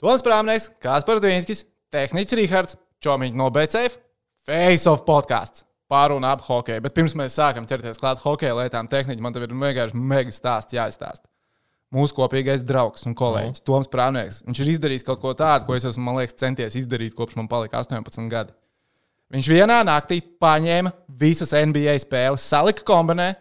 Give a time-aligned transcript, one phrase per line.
[0.00, 3.98] Toms Prāmnieks, Kāspars Dvīnskis, Tehniķis Rihards, Čomiņš no BCF,
[4.48, 5.66] Face of podkāsts.
[5.90, 6.80] Pārunā ap hokeju.
[6.84, 10.76] Bet pirms mēs sākam ķerties klāt hokeja lietām, tehniķi man te ir vienkārši mega stāsts
[10.76, 11.26] jāizstāsta.
[11.92, 15.84] Mūsu kopīgais draugs un kolēģis, Toms Prāmnieks, viņš ir izdarījis kaut ko tādu, ko es
[15.90, 18.54] esmu, man liekas, centies izdarīt kopš man palika 18 gadi.
[19.34, 23.32] Viņš vienā naktī paņēma visas NBA spēles, salika kombinē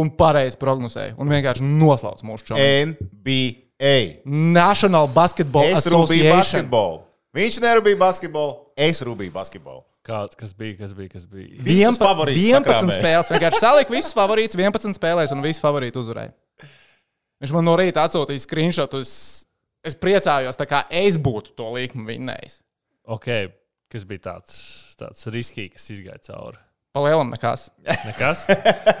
[0.00, 1.14] un pareizi prognozēja.
[1.20, 2.64] Un vienkārši noslauca mūsu čomu.
[2.90, 3.67] NBA.
[4.24, 6.36] National Basketball Es Association.
[6.38, 7.02] basketbolu.
[7.38, 9.84] Viņš nerūpīja basketbolu, es rūpīju basketbolu.
[10.08, 11.58] Kāds, kas bija, kas bija, kas bija?
[11.62, 12.94] Visus 11, favorītus 11 sakrāmē.
[12.96, 13.30] spēles.
[13.34, 16.32] Vienkārši salika visus favorītus, 11 spēlēs un visi favorīti uzvarēja.
[17.44, 19.02] Viņš man no rīta atsūtīja screenshotu.
[19.04, 19.12] Es,
[19.86, 22.56] es priecājos, tā kā es būtu to līkumu vinnējis.
[23.06, 23.28] Ok,
[23.92, 24.56] kas bija tāds,
[24.98, 26.58] tāds riskīgs, kas izgāja cauri.
[26.98, 27.68] Palielam nekas.
[27.86, 28.44] Nekas?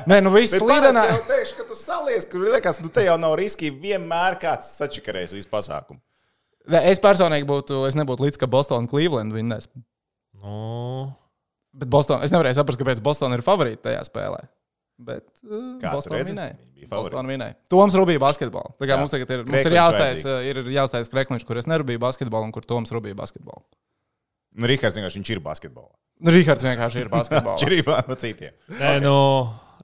[0.08, 1.04] Nē, nu viss līdenā.
[1.10, 3.72] jau teikšu, ka tu salies, kur liekas, nu te jau nav riski.
[3.74, 5.98] Vienmēr kāds sačakarēs visu pasākumu.
[6.68, 9.66] Nē, Es personīgi būtu, es nebūtu līdz, ka Bostonā un Cleveland vinnēs.
[10.38, 11.08] Nu,
[11.78, 14.40] Bet Bostonā, es nevarēju saprast, kāpēc Bostonā ir favorīti tajā spēlē.
[14.98, 16.88] Bet uh, Bostonā favorīti.
[16.90, 17.54] Bostonā vinēja.
[17.70, 18.72] Toms rūpīja basketbolu.
[18.78, 18.98] Tā kā Jā.
[19.00, 20.62] mums tagad ir, mums ir jāuztais, vajadzīgs.
[20.66, 23.62] ir jāuztais krekliņš, kur es nerūpīju basketbolu un kur Toms rūpīja basketbolu.
[24.56, 25.92] Nu, Rihards vienkārši viņš ir basketbolā.
[26.24, 27.54] Nu, Rihards vienkārši ir basketbolā.
[27.58, 28.54] Atšķirībā no citiem.
[28.80, 29.14] nē, nu,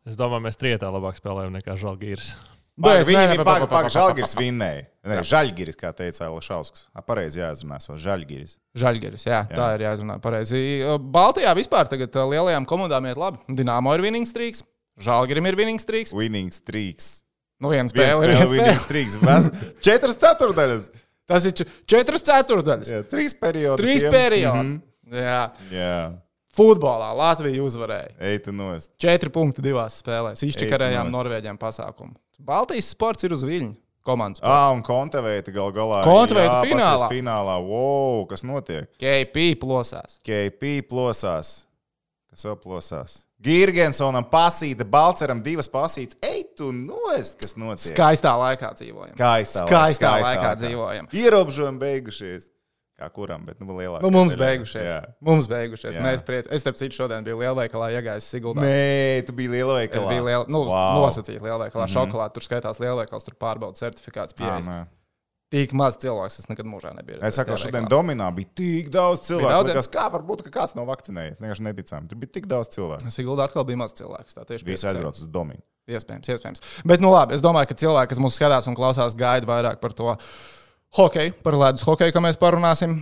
[0.08, 2.32] es domāju, mēs trietā labāk spēlējam nekā Žalgīrs.
[2.74, 4.80] Bet, Viņi bija pa- pagaidi, Žalgiris vinnēja.
[5.06, 6.88] Nē, Žaļgiris, kā teica Lašausks.
[7.06, 8.56] Pareizi jāizrunā, so Žaļgiris.
[8.74, 10.62] Žaļgeris, jā, jā, tā ir jāizrunā pareizi.
[10.98, 13.38] Baltijā vispār tagad uh, lielajām komandām iet labi.
[13.54, 14.64] Dināmo ir winning streaks,
[14.98, 16.10] Žalgerim ir winning streaks.
[16.18, 17.20] Winning streaks.
[17.62, 18.82] Nu, Viens spēle ir spēle, winning spēle.
[18.82, 19.20] streaks.
[19.22, 19.50] Ves-
[19.86, 20.90] Četras ceturdaļas.
[21.26, 21.52] Tas ir
[21.88, 22.90] četras ceturdaļas.
[22.92, 23.80] Jā, Trīs periodi.
[23.82, 24.74] Trīs periodi.
[24.74, 24.82] Mhm.
[25.14, 25.40] Jā.
[25.72, 25.94] Jā,
[26.54, 28.12] Futbolā Latvija uzvarēja.
[28.20, 28.92] ej tu nost.
[29.00, 30.42] Četri punkti divās spēlēs.
[30.46, 31.10] Izčakarējām.
[31.10, 32.14] Norvēģiem pasākumu.
[32.38, 33.74] Baltijas sports ir uz viļņa.
[34.04, 34.76] Komandas Ah, sports.
[34.76, 36.02] un Konteveita gal galā.
[36.04, 37.08] Konteveita jāpasies finālā.
[37.08, 37.54] finālā.
[37.66, 38.86] Wow, kas notiek?
[39.00, 40.18] KP plosās.
[40.22, 41.64] KP plosās.
[42.30, 43.22] Kas vēl plosās?
[43.44, 46.16] Girgensonam pasīta, Balceram divas pasītas.
[46.24, 47.92] Ej, tu nost, kas notiek?
[47.92, 49.14] Skaistā laikā dzīvojam.
[49.18, 51.08] Skaistā, Skaistā laikā dzīvojam.
[51.12, 52.50] Ierobežojumi beigušies.
[52.94, 54.04] Kā kuram, bet nu lielākā.
[54.06, 54.46] Nu, mums daļai.
[54.52, 54.84] beigušies.
[54.86, 54.98] Jā.
[55.26, 55.96] Mums beigušies.
[55.98, 56.02] Jā.
[56.06, 56.46] Mēs priec...
[56.46, 58.62] Es, starp citu, šodien biju lielveikalā, iegājis Siguldā.
[58.62, 61.00] Nē, tu biji liela Es biju liela, nu, Wow.
[61.02, 61.88] Nosacīta lielveikalā.
[61.88, 61.94] Mm -hmm.
[61.96, 64.66] Šokolāde tur skaitās lielveikals, tur pārbaudas certifikāts Ah, pieejas.
[64.70, 64.86] nē.
[65.54, 67.20] Tik maz cilvēks, es nekad mūžā nebiju.
[67.22, 67.86] Es saku, šodien.
[67.90, 69.52] Dominā bija tik daudz cilvēku.
[69.52, 71.38] daudz, Likās, kā var būt, ka kāds nav vakcinējies?
[71.42, 72.10] Vienkārši neticami.
[72.10, 73.12] Tur bija tik daudz cilvēku.
[73.14, 74.34] Siguldā atkal bija maz cilvēku.
[74.34, 75.62] Tā tieši Visi piecas aizbrauc uz Dominu.
[75.94, 76.64] Iespējams, iespējams.
[76.88, 79.94] Bet, nu, labi, es domāju, ka cilvēki, kas mūsu skatās un klausās, gaida vairāk par
[79.94, 80.16] to
[80.98, 82.98] hokeju, par ledus hokeju, ko mēs parunāsim.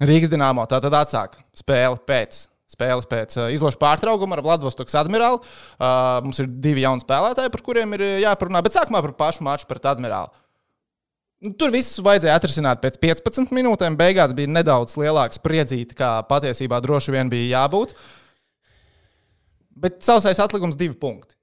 [0.00, 2.46] Rīgas dīnāmo tā tad atsāk spēli pēc.
[2.74, 5.36] Spēles pēc izložu pārtraukuma ar Vladivostokas admirāli.
[5.76, 8.62] Uh, mums ir divi jauni spēlētāji, par kuriem ir jāparunā.
[8.64, 10.32] Bet sākumā par pašu maču pret admirāli.
[11.44, 13.98] Nu, Tur viss vajadzēja atrisināt pēc 15 minūtēm.
[14.00, 17.92] Beigās bija nedaudz lielāks spriedzīte, kā patiesībā droši vien bija jābūt.
[19.84, 21.34] Bet sausais atlikums divi punkti.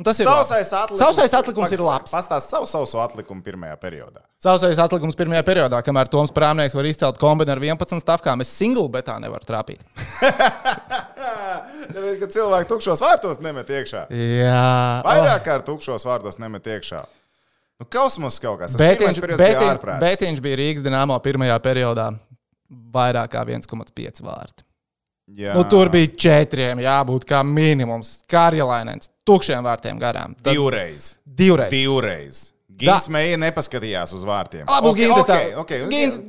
[0.00, 0.48] Un tas ir labi.
[0.48, 2.12] Sausais atlikums, Sausais atlikums ir labs.
[2.12, 4.22] Pastāst savu sauso atlikumu pirmajā periodā.
[4.40, 8.88] Sausais atlikums pirmajā periodā, kamēr Toms Prāmnieks var izcelt kombināciju ar 11 stāvkām, es single
[8.92, 9.84] betā nevaru trāpīt.
[11.90, 14.06] Tāpēc, ka cilvēki tukšos vārtos nemet iekšā.
[14.16, 14.64] Jā,
[15.04, 17.04] Vairāk kā ar tukšos vārtos nemet iekšā.
[17.80, 18.74] Nu, kausmas kaut kas.
[18.76, 19.36] Viņš, periods bija
[20.28, 22.10] viņš bija Rīgas dīnāmo pirmajā periodā
[22.94, 24.66] vairāk kā 1,5 vārti.
[25.40, 25.54] Jā.
[25.54, 28.18] Nu, tur bija četriem jābūt kā minimums.
[28.30, 30.34] Karjelainens, tukšiem vārtiem garām.
[30.42, 31.14] Tad divreiz.
[31.24, 31.72] divreiz.
[31.72, 32.40] Divreiz.
[32.80, 34.64] Gins mēja nepaskatījās uz vārtiem.
[34.68, 35.38] Labi, uz Ok, Gintas tā.
[35.60, 35.90] ok, ok.
[35.92, 36.20] Gint-.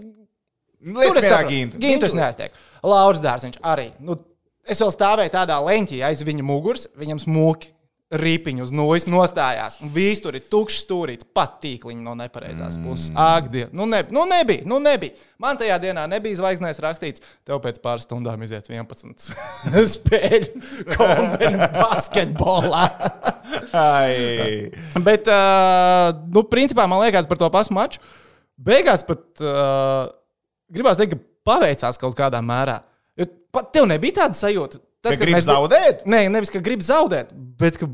[1.81, 2.55] Gintus neaiztiek.
[2.83, 3.91] Lauris Dārziņš arī.
[4.01, 4.17] Nu,
[4.65, 7.69] es vēl stāvēju tādā leņķī aiz viņa muguras, viņam smuki.
[8.11, 9.77] Ripiņu uz nulles nostājās.
[9.85, 12.83] Un viss tur ir tukšs stūrīts, pat tīkliņš no nepareizās Mm.
[12.89, 13.11] puses.
[13.15, 15.15] Ak, Dievs, nu, ne, nu nebija, nu nebija.
[15.39, 19.31] Man tajā dienā nebija zvaigznēs rakstīts, tev pēc pāris stundām iziet 11
[19.95, 20.63] spēļu
[20.97, 22.83] kombināciju basketbolā.
[23.71, 24.71] Ai.
[24.99, 28.03] Bet, uh, nu, principā, man liekas, par to pašu maču.
[28.61, 30.11] Beigās pat uh,
[30.71, 32.81] gribās teikt, ka paveicās kaut kādā mērā.
[33.17, 33.25] Jo
[33.55, 34.83] pat tev nebija tāda sajūta.
[35.03, 36.05] Ka kad grib mēs- zaudēt?
[36.05, 37.87] Nē, nevis ka grib zaudēt, bet ka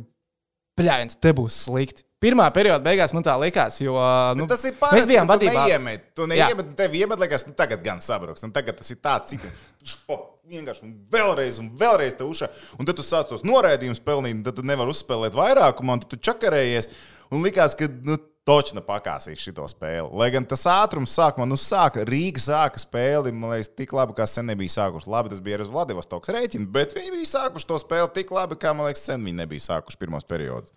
[0.77, 2.04] pļāvis, te būs slikti.
[2.19, 3.94] Pirmā perioda beigās man tā likās, jo
[4.36, 5.09] nu, Tas ir mēs parasti.
[5.12, 5.65] bijām ka vadībā.
[5.68, 8.42] Neiemet, tu neiemet, tev iemet, liekas, nu tagad gan sabruks.
[8.44, 9.45] Un tagad tas ir tāds cits.
[10.48, 12.50] Vienkārši un vēlreiz, un vēlreiz te uša.
[12.80, 16.09] Un tad tu sāc tos noraidījumus pelnīt, un tad tu nevari uzspēlēt vairākumu, un tad
[16.09, 16.88] tu čakarējies.
[17.34, 20.08] Un likās, ka nu, točna pakāsīs šo spēli.
[20.16, 24.28] Lai gan tas ātrums sākumā, nu, sāka Rīga sāka spēli, man liekas, tik labi, kā
[24.30, 25.10] sen nebija sākuši.
[25.12, 28.72] Labi, tas bija ar Vladivostoks rēķinu, bet viņi bija sākuši to spēli tik labi, kā,
[28.78, 30.72] man liekas, sen viņi nebija sākuši pirmos periodus.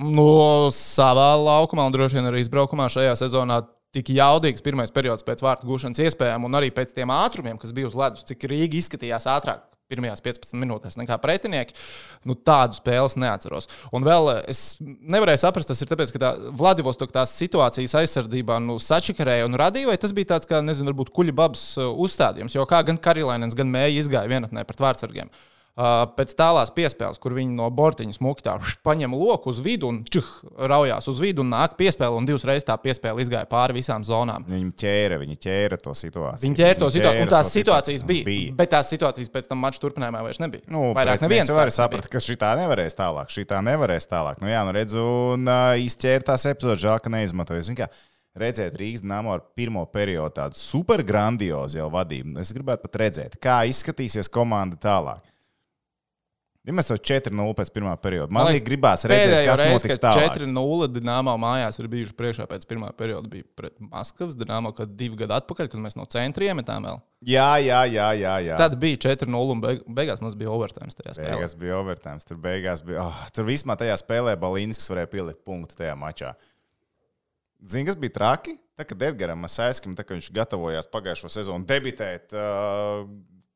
[0.00, 3.60] Nu, savā laukumā un droši vien arī izbraukumā šajā sezonā
[3.92, 7.90] tik jaudīgs pirmais periods pēc vārtu gūšanas iespējām, un arī pēc tiem ātrumiem, kas bija
[7.90, 11.76] uz ledus, cik Rīga izskatījās ātrāk pirmajās 15 minūtēs nekā pretinieki.
[12.28, 13.68] Nu, tādu spēles neatceros.
[13.96, 18.60] Un vēl eh, es nevarēju saprast, tas ir tāpēc, ka tā Vladivostok tās situācijas aizsardzībā
[18.64, 22.56] nu, sačakarēja un radīja, vai tas bija tāds, kā, nezinu, varbūt kuļa babas uh, uzstādījums,
[22.56, 25.30] jo kā gan Karilainens, gan Mēja izgāja vienatnē pret vārdsargiem.
[25.80, 30.02] Uh, pēc tālās piespēles, kur viņi no bortiņa smuki tā paņem loku uz vidu un
[30.04, 30.26] čuh,
[30.68, 34.44] raujās uz vidu un nāk piespēle, un divas reizes tā piespēle izgāja pāri visām zonām.
[34.50, 36.44] Viņi ķēra, viņi ķēra to situāciju.
[36.44, 38.52] Viņi ķēra to situāciju, un tās situācijas bija, bija.
[38.58, 40.66] Bet tās situācijas pēc tam mača turpinājumā vairs nebija.
[40.68, 43.32] Nu, Vairāk neviens varam tāds saprast, ka šī tā nevarēs tālāk.
[43.32, 44.44] Šī tā nevarēs tālāk.
[44.44, 45.06] Nu, jā, nu redzu,
[45.38, 47.88] un uh, izķēra tās epizodes, žēl, ka kā,
[48.38, 52.36] Redzēt, Rīgas dīnāmo ar pirmo periodu tādu super grandiozu jau vadību.
[52.38, 55.29] Es gribētu pat redzēt, kā izskatīsies komanda tālāk.
[56.68, 58.28] Ja mēs jau 4-0 pēc pirmā perioda.
[58.36, 60.34] Man, liekas, gribās redzēt, Pēdējo kas reizi, notiks tālāk.
[60.42, 65.16] 4-0 Dienāmo mājās ir bijuši priekšā pēc pirmā perioda, bija pret Maskavas Dienāmo, kad divi
[65.22, 67.00] gadi atpakaļ, kad mēs no centra iemetām vēl.
[67.32, 68.10] Jā, jā, jā.
[68.20, 68.60] jā, jā.
[68.60, 71.32] Tad bija 4-0 un beig beigās mums bija overtime tajā spēlē.
[71.32, 72.28] Beigās bija overtime.
[72.28, 73.08] Tur beigās bija.
[73.08, 76.36] Oh, tur vismā tajā spēlē Balīnskis varēja pielikt punktu tajā mačā.
[77.64, 78.58] Zini, kas bija traki?
[78.76, 82.32] Tā, kad Edgars Masēskim, tā, kad viņš gatavojās pagājušo sezonu debitēt.
[82.36, 83.08] Uh,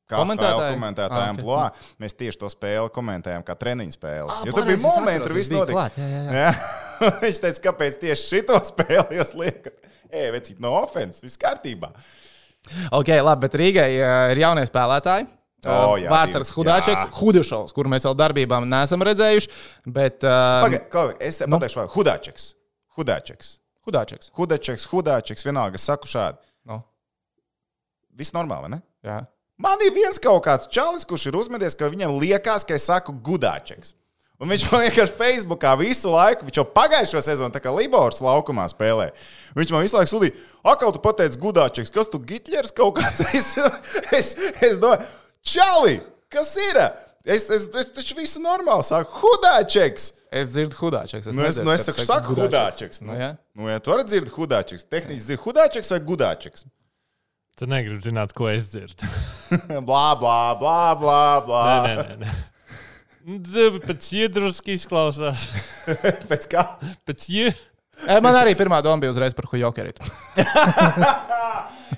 [0.04, 0.74] Kā Komentētāji?
[0.76, 1.44] komentētājiem, Ah, ok.
[1.46, 1.62] plā,
[2.04, 4.28] mēs tieši to spēli komentējām, kā treniņu spēli.
[4.28, 5.72] Ah, Jo tur bija momenti, es viss notika.
[5.78, 6.50] klāt, jā, jā, jā.
[7.24, 9.78] Viņš teica, kāpēc tieši šito spēli jūs liekat?
[10.12, 11.88] Ej, vecīt, no offenses, viss kārtībā.
[12.92, 13.88] Ok, labi, bet Rīgai
[14.34, 15.26] ir jaunie spēlētāji.
[15.64, 16.50] O, jā, Vārtsargs.
[16.52, 17.10] Hudāčeks, Jā.
[17.16, 19.48] Hudešovs, kuru mēs vēl darbībām neesam redzējuši.
[19.88, 21.56] Bet, uh, Pagaid, Klauvi, es nu.
[21.56, 22.50] pateikšu, vēl Hudāčeks.
[22.98, 23.54] Hudāčeks.
[23.88, 24.28] Hudāčeks.
[24.36, 26.36] Hudāčeks, Hudāčeks, vienalga, saku šādi.
[26.68, 26.82] Nu,
[28.14, 28.82] Viss normāli, vai ne?
[29.08, 29.22] jā.
[29.60, 33.14] Man ir viens kaut kāds čalis, kurš ir uzmedies, ka viņam liekas, ka es saku
[33.24, 33.94] gudāčeks.
[34.42, 38.64] Un viņš man vienkārši Facebookā visu laiku, viņš jau pagājušo sezonu, tā kā Libors laukumā
[38.72, 39.12] spēlē.
[39.54, 40.34] Viņš man visu laiku sūdzīja,
[40.72, 43.22] akā tu pateici gudāčeks, kas tu Gitlers kaut kāds.
[43.38, 43.54] Es,
[44.18, 45.06] es, es domāju,
[45.46, 46.00] čali,
[46.34, 46.82] kas ir?
[47.24, 50.10] Es, es, es taču visu normāli saku, hudāčeks.
[50.34, 51.30] Es dzirdu Hudāčeks.
[51.30, 53.04] Nu, es, nedzirdu, nu, es saku, saku hudāčeks.
[53.06, 53.28] Nu, Nu, jā.
[53.54, 56.66] nu, ja tu arī dzirdi hudāčeks, tehniski dzirdi hudāčeks vai gudāčeks.
[57.54, 59.06] Tu negribi zināt, ko es dzirdu.
[59.88, 61.62] blā, blā, blā, blā, blā.
[61.84, 62.26] Nē, nē, nē.
[62.26, 63.78] nē.
[63.84, 65.46] Pēc iedruski izklausās.
[66.30, 66.66] Pēc kā?
[67.06, 67.52] Pēc ie...
[68.10, 70.02] E, Man arī pirmā doma bija uzreiz par Hujokeritu.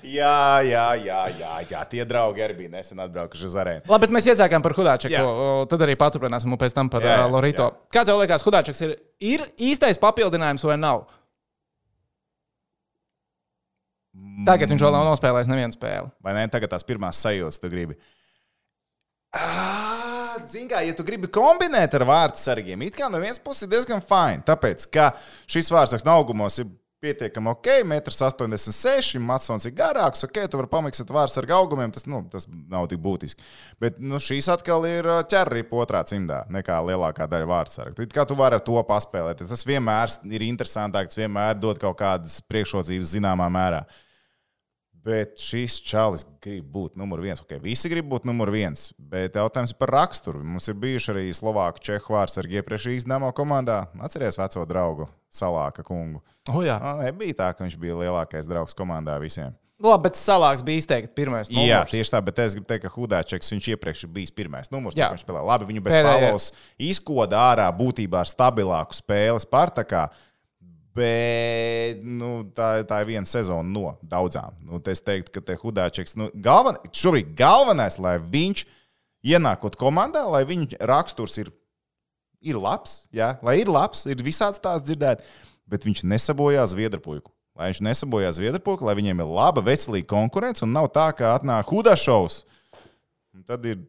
[0.07, 1.79] Jā, jā, jā, jā, jā.
[1.89, 3.83] Tie draugi arī bija nesen atbraukuši uz arēnu.
[3.89, 7.25] Labi, bet mēs iesākām par o, Tad arī paturpināsim un pēc tam par Jā, jā,
[7.25, 7.65] uh, Lorito.
[7.73, 7.89] jā.
[7.97, 11.07] Kā tev liekas, Hudāčeks ir, ir īstais papildinājums vai nav?
[14.47, 16.11] Tagad viņš vēl nav nospēlējis nevienu spēli.
[16.23, 16.45] Vai ne?
[16.51, 17.97] Tagad tās pirmās sajūtas tu gribi.
[20.47, 23.73] Zini, kā, ja tu gribi kombinēt ar vārdu sargiem, it kā no vienas puses ir
[23.73, 24.45] diezgan fini.
[24.47, 25.11] Tāpēc, ka
[25.49, 26.69] šis vārds no augumos ir
[27.01, 32.07] pietiekami ok, 1,86 m, Matsons ir garāks, ok, tu vari pamiksēt vārdu ar augumiem, tas,
[32.09, 33.45] nu, tas nav tik būtiski.
[33.81, 38.09] Bet nu, šīs atkal ir ā, ķerrīpa otrā cimdā nekā lielākā daļa vārdu sargu.
[38.13, 39.45] Kā tu vari ar to paspēlēt?
[39.45, 43.85] Tas vienmēr ir interesantāk, tas vienmēr dod kaut kādas priekšrocības zināmā mērā.
[45.07, 47.39] Bet šis čalis grib būt numur viens.
[47.39, 50.41] Okay, visi grib būt numur viens, bet jautājums ir par raksturu.
[50.43, 53.85] Mums ir bijuši arī Slovāku čehu vārds ar iepriekš izdevamo komandā.
[54.03, 56.19] Atceries veco draugu Salāka kungu.
[56.51, 56.75] Oh, jā.
[56.75, 59.55] Ah, nebija tā, ka viņš bija lielākais draugs komandā visiem.
[59.77, 61.51] Labi, bet Salāks bija izteikti pirmais.
[61.53, 61.91] Jā, numurs.
[61.91, 64.97] tieši tā, bet es gribu teikt, ka Hudāčeks viņš iepriekš ir bijis pirmais numurs.
[64.97, 65.11] Jā.
[65.13, 66.47] Viņš spēlē labi, viņu bez palos
[66.81, 70.07] izkoda ārā būtībā ar stabilāku spēli Spartakā.
[70.97, 74.55] Bet nu, tā, tā ir viena sezona no daudzām.
[74.65, 78.63] Nu, es teiktu, ka te Hudāčeks, nu, galven, šobrīd galvenais, lai viņš
[79.27, 81.51] ienākot komandā, lai viņa raksturs ir,
[82.41, 85.21] ir labs, jā, lai ir labs, ir visāds tās dzirdēt,
[85.69, 87.33] bet viņš nesabojā zviedru puiku.
[87.57, 91.35] Lai viņš nesabojā zviedru puiku, lai viņiem ir laba, veselīga konkurence un nav tā, ka
[91.35, 92.43] atnāk Hudāšovs.
[93.45, 93.81] Tad ir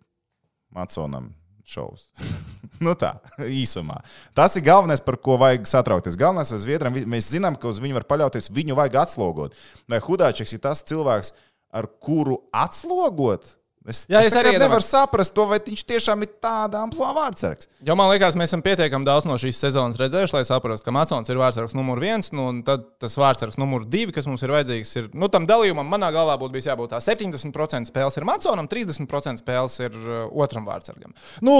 [0.72, 1.32] Matsonam
[1.68, 2.08] šovs.
[2.84, 3.12] nu tā,
[3.44, 4.00] īsumā.
[4.36, 6.16] Tas ir galvenais, par ko vajag satraukties.
[6.18, 6.94] Galvenais ir Zviedram.
[6.96, 8.50] vi- Mēs zinām, ka uz viņu var paļauties.
[8.54, 9.56] Viņu vajag atslogot.
[9.90, 11.32] Vai Hudāčiks ir tas cilvēks,
[11.72, 13.54] ar kuru atslogot?
[13.88, 17.68] Es, Jā, es, es arī nevaru saprast to, vai viņš tiešām ir tādā amplitūdā vārdsargs.
[17.86, 21.32] Jo man liekas, mēs esam pietiekami daudz no šīs sezonas redzējuši, lai saprastu, ka Matsons
[21.32, 24.92] ir vārdsargs numur viens, nu, un tad tas vārdsargs numur divi, kas mums ir vajadzīgs,
[25.00, 25.88] ir nu, tam dalījumam.
[25.88, 30.68] Manā galvā būtu bijis jābūt tā 70% spēles ir Matsonam, 30% spēles ir uh, otram
[30.68, 31.16] vārdsargam.
[31.40, 31.56] Nu,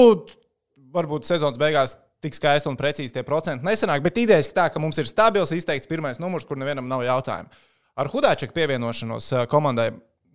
[0.93, 5.01] varbūt sezonas beigās tik skaisti un precīzi tie procenti nesanāk, bet idejas tā, ka mums
[5.01, 7.65] ir stabils, izteikts pirmais numurs, kur nevienam nav jautājumu.
[7.99, 9.95] Ar Hudāčeku pievienošanos uh, komandai.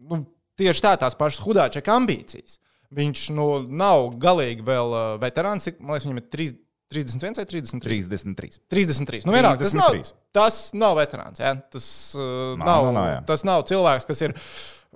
[0.09, 0.25] Nu,
[0.59, 2.59] Tieši tā, tās pašas Hudāčeka ambīcijas.
[2.93, 5.65] Viņš nu, nav galīgi vēl uh, veterāns.
[5.79, 6.59] Man liekas, viņam ir trīs-
[6.93, 8.05] 31 vai 33?
[8.11, 8.59] 33.
[8.69, 9.25] 33.
[9.25, 10.13] Nu, vienalga, tas, nav, 33.
[10.37, 11.41] tas nav veterāns.
[11.41, 11.55] Ja?
[11.73, 11.87] Tas,
[12.19, 13.19] uh, Nav, nav, nav, jā.
[13.31, 14.35] tas nav cilvēks, kas ir.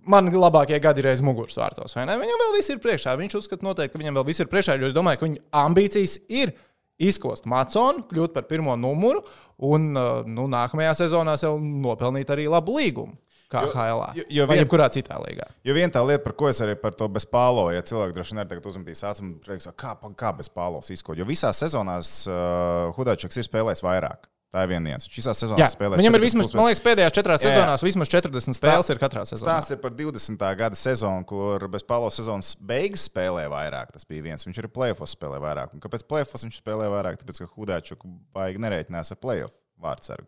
[0.07, 1.97] Man labākie gadi ir aiz muguras vārtos?
[1.97, 3.15] Viņam vēl viss ir priekšā.
[3.19, 6.53] Viņš uzskata, noteikti, ka viņam vēl viss ir priekšā, es domāju, ka viņa ambīcijas ir
[7.01, 9.23] izkost Maconu, kļūt par pirmo numuru
[9.67, 13.17] un uh, nu, nākamajā sezonā jau nopelnīt arī labu līgumu.
[13.49, 14.01] Kā Jo- HL.
[14.17, 15.45] jo- jo vai vien- jebkurā citā līgā.
[15.63, 18.35] Jo viena tā lieta, par ko es arī par to bez pālo, ja cilvēki droši
[18.35, 21.15] vien tagad uzmetīs acis un teiks, kā, kā bez pālos izkot.
[21.17, 24.27] Jo visās sezonās uh, Hudačs ir spēlējis vairāk.
[24.51, 25.07] Tā ir viena nianses.
[25.11, 25.99] Viņš visās sezonās Jā, spēlēs.
[25.99, 27.55] viņam ir 40 vismaz, man liekas, pēdējās četrās Jā, jā.
[27.55, 29.47] sezonās vismaz 40 spēles ir katrā sezonā.
[29.59, 30.55] Stāsts ir par 20.
[30.55, 33.91] gada sezonu, kur bez Pāvila sezonas beigas spēlēja vairāk.
[33.91, 34.43] Tas bija viens.
[34.47, 35.73] Viņš arī plēfos spēlēja vairāk.
[35.75, 37.19] Un kāpēc plēfos viņš spēlēja vairāk?
[37.23, 37.99] Tāpēc, ka Hudāčuk
[38.33, 39.51] baigi nereiķinās ar plēfu
[39.83, 40.27] vārdsargu.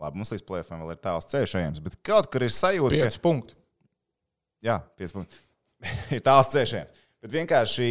[0.00, 3.10] Labi, mums līdz plēfam vēl ir tāls ceļš ejams, bet kaut kur ir sajūta, ka
[3.10, 3.56] 5 punkti.
[4.64, 5.40] Jā, 5 punkti.
[6.16, 6.74] ir tāls ceļš.
[6.78, 6.96] ejams.
[7.20, 7.86] Bet vienkārši,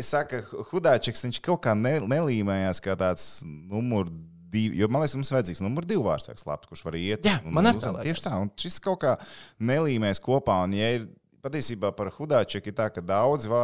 [0.00, 0.40] es saku,
[0.72, 4.08] Hudāčiks, viņš kaut kā ne, nelīmējās kā tāds numur
[4.50, 4.80] divi.
[4.82, 7.22] Jo man liekas, mums vajadzīgs numur divi vārdsargs, labs, kurš var iet.
[7.26, 8.00] Jā, un- man arī tā uzvarēt.
[8.02, 8.18] liekas.
[8.18, 9.14] Tieši tā, un šis kaut kā
[9.62, 10.58] nelīmēs kopā.
[10.66, 11.06] Un, ja ir
[11.46, 13.62] patiesībā par Hudāčiku, ir tā, ka daudzi vā,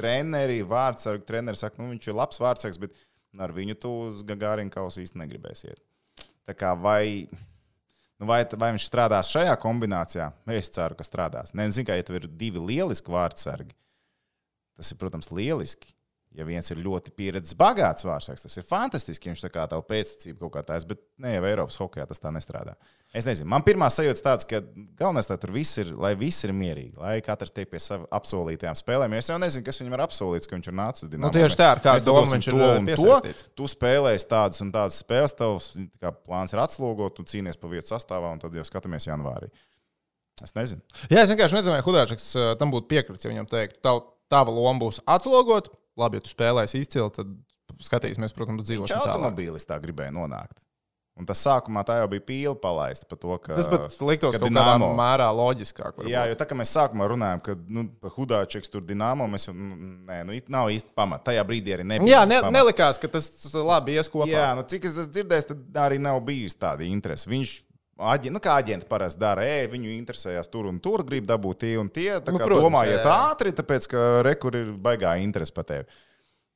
[0.00, 2.96] treneri, vārdsargi, treneri saka, nu viņš ir labs vārdsargs, bet
[3.38, 5.80] ar viņu tu uz Gagārinu kausu īsti negribēsiet.
[6.48, 7.28] Tā kā vai.
[8.20, 10.28] Nu, vai, vai viņš strādās šajā kombinācijā?
[10.54, 11.56] Es ceru, ka strādās.
[11.58, 13.74] Nezinu, kā ja tev ir divi lieliski vārdsargi.
[14.78, 15.90] Tas ir, protams, lieliski.
[16.32, 19.28] Ja viens ir ļoti pieredzējis, bagāts vārdsargs, tas ir fantastiski.
[19.28, 22.30] Viņš tā kā tādu pēctecību kaut kā tāds, bet ne jau Eiropas hokeja tas tā
[22.32, 22.72] nestrādā.
[23.12, 24.62] Es nezinu, man pirmā sajūta tāds, ka
[24.96, 28.78] galvenais tā tur viss ir, lai viss ir mierīgi, lai katrs tiek pie savām apsolītajām
[28.80, 29.16] spēlēm.
[29.18, 31.26] Es jau nezinu, kas viņam ir apsolīts, ka viņš ir nācis uz Dienvidu.
[31.26, 33.44] Nu, tieši tā, ar kādu domu viņš ir, uh, piesaistīts.
[33.60, 35.68] Tu spēlēsi tādas un tādas spēles, tavs
[36.00, 39.52] kā, plāns ir atslogot, tu cīnies pa vietu sastāvā, un tad jau skatāmies janvārī.
[40.40, 40.80] Es nezinu.
[41.12, 44.00] Jā, es vienkārši nezinu, vai Hudāčiks uh, tam būtu piekritis, ja viņam teikt, tav,
[44.32, 45.68] tava loma būs atslogot.
[45.98, 47.32] Labi, ja tu spēlēsi izcili, tad
[47.82, 49.12] skatīsimies, protams, dzīvosim tālāk.
[49.16, 50.62] automobīlistā gribēja nonākt.
[51.20, 53.52] Un tas sākumā tā jau bija pīle palaista par to, ka.
[53.52, 55.98] Tas liktos ka kaut kādā Dinamo- mērā loģiskāk.
[55.98, 56.08] varbūt.
[56.08, 57.84] Jā, jo tā kā mēs sākumā runājām, ka nu,
[58.14, 59.76] Hudāčiks tur dīnāmo, mēs jau nu,
[60.08, 61.28] nē, nu, it nav īsti pamata.
[61.28, 62.22] Tajā brīdī arī nebija.
[62.22, 62.56] Jā, ne, pamata.
[62.56, 64.30] nelikās, ka tas labi ies kopā.
[64.32, 67.28] Jā, nu, cik es esmu dzirdējis, tad arī nav bijusi tāda interese.
[67.28, 67.52] Viņš,
[67.98, 71.74] aģi, nu, kā aģenti parasti dara, e, viņu interesējās tur un tur, grib dabūt tie
[71.80, 72.14] un tie.
[72.20, 73.18] Tā Nu, kā protams, domājiet jā, jā.
[73.32, 75.86] ātri, tāpēc, ka rekur ir baigā interese par tevi.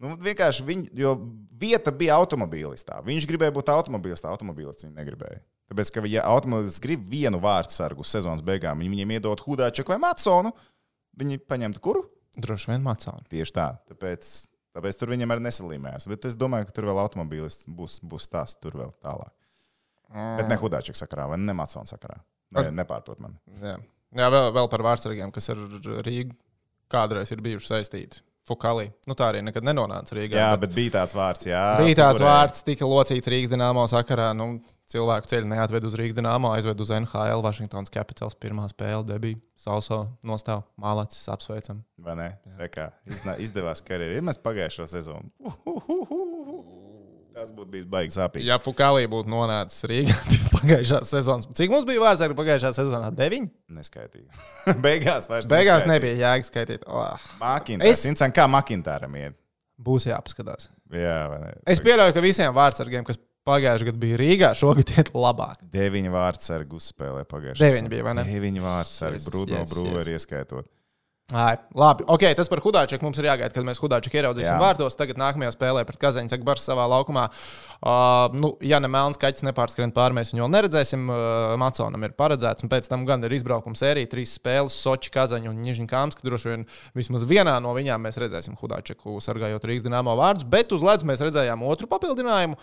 [0.03, 1.15] Nu, vienkārši viņa, jo
[1.57, 2.99] vieta bija automobīlistā.
[3.05, 5.41] Viņš gribēja būt automobīlistā, automobīlists viņa negribēja.
[5.73, 10.53] Tāpēc, ka, ja automobīlists grib vienu vārdsargu sezonas beigām, viņi viņiem iedod Hudāčeku vai Matsonu,
[11.17, 12.05] viņi paņemtu kuru?
[12.37, 13.25] Droši vien mācām.
[13.33, 13.71] Tieši tā.
[13.89, 14.29] Tāpēc,
[14.77, 16.07] tāpēc tur viņam arī nesalīmējās.
[16.13, 19.33] Bet es domāju, ka tur vēl automobīlis būs, būs tas tur vēl tālāk.
[20.13, 20.37] Mm.
[20.41, 22.21] Bet ne Hudāčika sakarā vai ne Matsona sakarā.
[22.57, 23.39] Ne, nepārprot man.
[23.63, 23.77] Jā,
[24.17, 25.59] Jā vēl, vēl par vārdsargiem, kas ar
[26.07, 26.37] Rīgu
[26.93, 28.23] kādreiz ir bijuši saistīti.
[28.47, 28.85] Fukali.
[29.11, 30.37] Nu, tā arī nekad nenonāca Rīgā.
[30.39, 31.49] Jā, bet bija tāds vārds.
[31.49, 32.31] Jā, Bija tāds figurēja.
[32.31, 34.29] vārds, tika locīts Rīgas dīnāmo sakarā.
[34.39, 38.39] Nu, cilvēku ceļu neatved uz Rīgas dīnāmo, aizved uz NHL, Washingtonas Capitals.
[38.39, 39.41] Pirmā spēle debija.
[39.59, 41.83] Sauso nostāv, mālacis, apsveicam.
[41.99, 42.29] Vai ne?
[43.11, 44.21] Izna- izdevās karjeras.
[44.21, 45.27] Ir mēs pagājušo sezonu.
[45.43, 46.26] Uhuhuhu.
[47.37, 48.47] Tas būtu bijis baigi sāpīgi.
[48.49, 53.11] Ja Fukali būtu nonācis Rīgā pie pagājušās sezonas, cik mums bija vārdsargi pagājušā sezonā?
[53.13, 53.51] Deviņi.
[53.77, 54.31] Neskaitīju.
[54.87, 55.93] Beigās vairs Beigās neskaitīju.
[55.93, 56.87] nebija jēga skaitīt.
[56.89, 58.07] Oh, Makintārs.
[58.09, 59.37] Es- kā Makintāram iet.
[59.77, 60.71] būs jāpaskatās.
[60.97, 61.51] Jā, vai ne?
[61.69, 65.61] Es pieļauju, ka visiem vārdsargiem, kas pagājušajā gadā bija Rīgā, šogad iet labāk.
[65.77, 68.25] Deviņi vārdsargi uzspēlē pagājušajā Deviņi bija, vai ne?
[68.27, 70.71] Deviņi vārdsargi, Yes, Bruno yes, Brūveri ieskaitot.
[71.35, 74.61] Ai, labi, ok, tas par Hudāčeku mums ir jāgaida, kad mēs Hudāčeku ieraudzīsim Jā.
[74.63, 74.95] vārtos.
[74.95, 77.25] Tagad nākamajā spēlē pret Kazaņu Zagbars savā laukumā.
[77.81, 81.11] Uh, nu, ja ne melns kaķis nepārskrien pāri, mēs viņu vēl neredzēsim.
[81.11, 85.51] Uh, Maconam ir paredzēts, un pēc tam gan ir izbraukuma sērija, trīs spēles, Soči, Kazaņu
[85.51, 90.15] un Nižņikāms, ka droši vien vismaz vienā no viņām mēs redzēsim Hudāčeku sargājot Rīgas dīnāmo
[90.23, 92.55] vārdus, bet uz ledus mēs redzējām otru papildinājumu.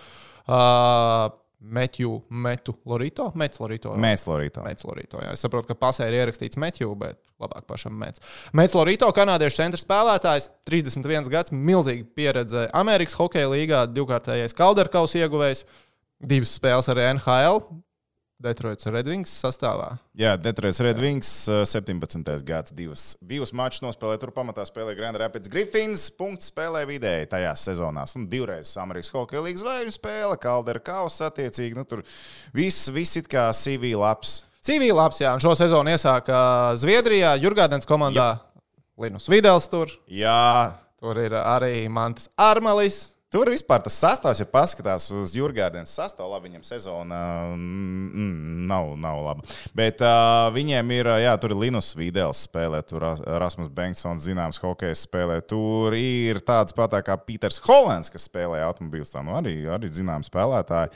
[0.47, 3.93] Uh, Metju, Metu, Lorito, Mets, Lorito.
[3.99, 4.63] Mēs, Lorītā.
[4.65, 5.21] Mēģis Lorito.
[5.23, 5.31] Jā.
[5.35, 8.23] Es saprotu, ka pasē ir ierakstīts Metju, bet labāk pašam Mēģis.
[8.59, 15.63] Mēģis Lorito, kanādiešu centra spēlētājs, 31 gads, milzīga pieredze Amerikas Hokeja līgā, divkārtējais Kalderkaus ieguvējs,
[16.23, 17.63] divas spēles arī NHL.
[18.43, 19.93] Detroits Red Wings sastāvā.
[20.19, 22.43] Jā, Detroits Red Wings, uh, 17.
[22.43, 24.19] gads, divas, divas mačus nospēlēja.
[24.25, 28.17] Tur pamatā spēlēja Grand Rapids Griffins, punkts spēlē vidēji tajās sezonās.
[28.19, 31.77] Un divreiz Amerikas Hokeja līnijas zvaigžņu spēle, Kaldera kausa attiecīgi.
[31.79, 32.03] Nu, tur
[32.55, 34.41] viss, viss it kā CV labs.
[34.63, 36.35] CV labs, jā, un šo sezonu iesāka
[36.79, 38.33] Zviedrijā, Jurgādens komandā.
[38.99, 43.13] Linus Videls tur, Jā, tur ir arī Mantas Armalis.
[43.33, 47.21] Tur vispār tas sastāvs, ja paskatās uz Jurgārdienas sastāvu, labi, viņam sezona
[47.55, 49.55] mm, mm, nav, nav laba.
[49.73, 53.07] Bet uh, viņiem ir, jā, tur ir Linus Vīdels spēlē, tur
[53.41, 55.39] Rasmus Banksons, zināms, hokejs spēlē.
[55.49, 60.29] Tur ir tāds pat kā Pīters Hollands, kas spēlē automobīlus, tā nu arī, arī zināms
[60.29, 60.93] spēlētāji.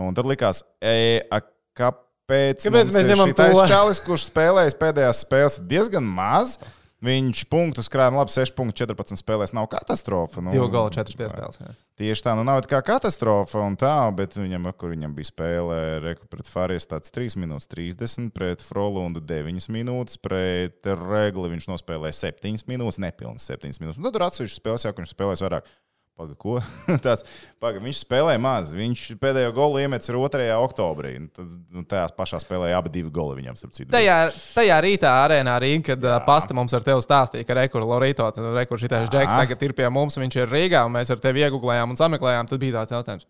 [0.00, 1.42] Un tad likās, e, a,
[1.76, 3.52] kāpēc, Kāpēc mēs ņemam to?
[3.68, 6.56] čalis, kurš spēlējis pēdējās spēles, diezgan maz.
[6.98, 10.42] Viņš punktus krāja, nu labi, 6,14 spēlēs nav katastrofa.
[10.42, 11.60] Nu, Divu gala, četras piespēles.
[11.62, 11.70] jā.
[11.98, 16.26] Tieši tā, nu nav kā katastrofa un tā, bet viņam, kur viņam bija spēle, reku
[16.30, 22.66] pret Fārijas tāds 3 minūtes 30, pret Frolundu 9 minūtes, pret Regli viņš nospēlēja 7
[22.66, 24.02] minūtes, nepilnas 7 minūtes.
[24.02, 25.70] Un tad tur atsevišķi spēles, jau, ka viņš spēlēs vairāk.
[26.18, 26.56] Paga, ko?
[27.04, 27.22] Tāds,
[27.62, 28.72] paga, viņš spēlēja maz.
[28.74, 30.48] Viņš pēdējo golu iemetis 2.
[30.64, 31.14] oktobrī.
[31.20, 33.90] Un Tad, nu, tajā pašā spēlē abi divi goli viņam, starp citu.
[33.94, 34.18] Tajā,
[34.56, 38.26] tajā rītā arēnā Rīgā, kad uh, pasta mums ar tevi stāstīja, ka rekurors Lorito,
[38.58, 41.94] rekurors šitais džeks tagad ir pie mums, viņš ir Rīgā, un mēs ar tevi iegūlējām
[41.94, 42.50] un sameklējām.
[42.50, 43.28] Tad bija tāds jautājums.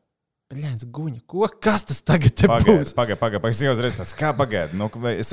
[0.49, 1.45] Bļāns, guņa, ko?
[1.61, 2.95] Kas tas tagad te Pagaidiet, būs?
[2.97, 3.43] pagaidiet, pagaidiet.
[3.45, 4.73] Pagaid, es uzreiz tāds, kā pagaidiet.
[4.81, 5.29] Nu, es,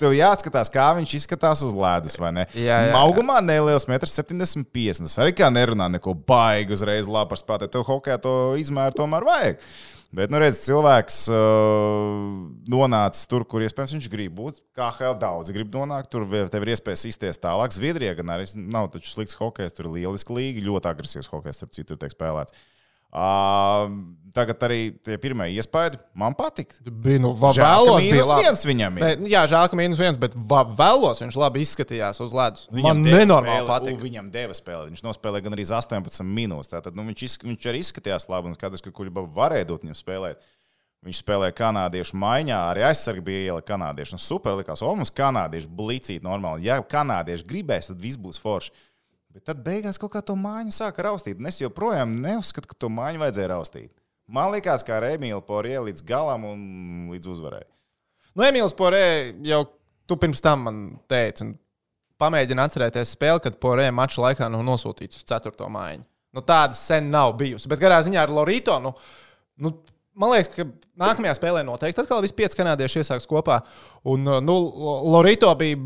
[0.00, 2.46] tev jāskatās, kā viņš izskatās uz ledus, vai ne?
[2.56, 2.94] Jā, jā, jā.
[3.02, 5.10] Augumā neliels, 1,75 m.
[5.10, 7.68] Tas arī kā nerunā neko baigi uzreiz labi par spēku.
[7.68, 9.60] Tev hokeja to izmēru tomēr vajag.
[10.16, 12.24] Bet, nu, redziet, cilvēks uh,
[12.72, 14.64] nonācis tur, kur iespējams viņš grib būt.
[14.74, 17.76] Kā HL daudz grib nonākt, tur tev ir iespējas izties tālāk.
[17.76, 21.76] Zviedrijā gan arī nav taču slikts hokejs, tur ir lieliski līga, ļoti agresīvs hokejs, starp
[21.76, 22.56] citu, tiek spēlēts.
[22.56, 22.79] Uh,
[24.34, 26.76] tagad arī tie pirmie iespaidi man patika.
[26.86, 28.44] Bija, nu, vēlos, bija labi.
[28.46, 29.04] viens viņam ir.
[29.04, 32.68] Ne, jā, žēl, ka mīnus viens, bet vēlos viņš labi izskatījās uz ledus.
[32.70, 33.98] Man deva nenormāli spēli, patīk.
[33.98, 34.92] u, Viņam deva spēli.
[34.92, 36.70] Viņš nospēlēja gan arī 18 minūtes.
[36.70, 39.98] Tātad, nu, viņš, izsk viņš arī izskatījās labi un skatās, ka Kuļba varēja dot viņam
[39.98, 40.50] spēlēt.
[41.00, 44.18] Viņš spēlēja kanādiešu maiņā, arī aizsargi bija iela kanādiešu.
[44.18, 46.66] Un super likās, o, mums kanādieši blicīt normāli.
[46.68, 48.74] Ja kanādieši gribēs, tad viss būs forši.
[49.30, 51.38] Bet tad beigās kaut kā to mājiņu sāka raustīt.
[51.38, 53.90] Un es joprojām neuzskatu, ka to mājiņu vajadzēja raustīt.
[54.30, 56.60] Man liekas, kā ar Emīlu Porē līdz galam un
[57.14, 57.64] līdz uzvarai.
[58.34, 59.02] Nu, Emīls Porē
[59.46, 59.64] jau
[60.10, 61.54] tu pirms tam man teici, un
[62.20, 65.54] pamēģini atcerēties spēli, kad Porē mača laikā nav nosūtīts uz 4.
[65.70, 66.06] mājiņu.
[66.34, 67.70] Nu, tāda sen nav bijusi.
[67.70, 68.92] Bet kādā ziņā ar Lorito, nu,
[69.62, 69.72] nu,
[70.18, 70.66] man liekas, ka
[71.00, 73.60] nākamajā spēlē noteikti atkal visi pieci kanādieši iesāks kopā.
[74.10, 74.56] Un, nu,
[75.10, 75.78] Lorito bija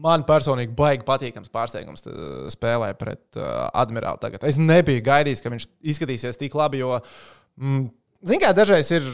[0.00, 4.44] man personīgi baigi patīkams pārsteigums uh, spēlē pret uh, Admirālu tagad.
[4.48, 6.98] Es nebiju gaidījis, ka viņš izskatīsies tik labi, jo.
[7.60, 7.88] Mm,
[8.20, 9.06] Ziniet, kā dažreiz ir,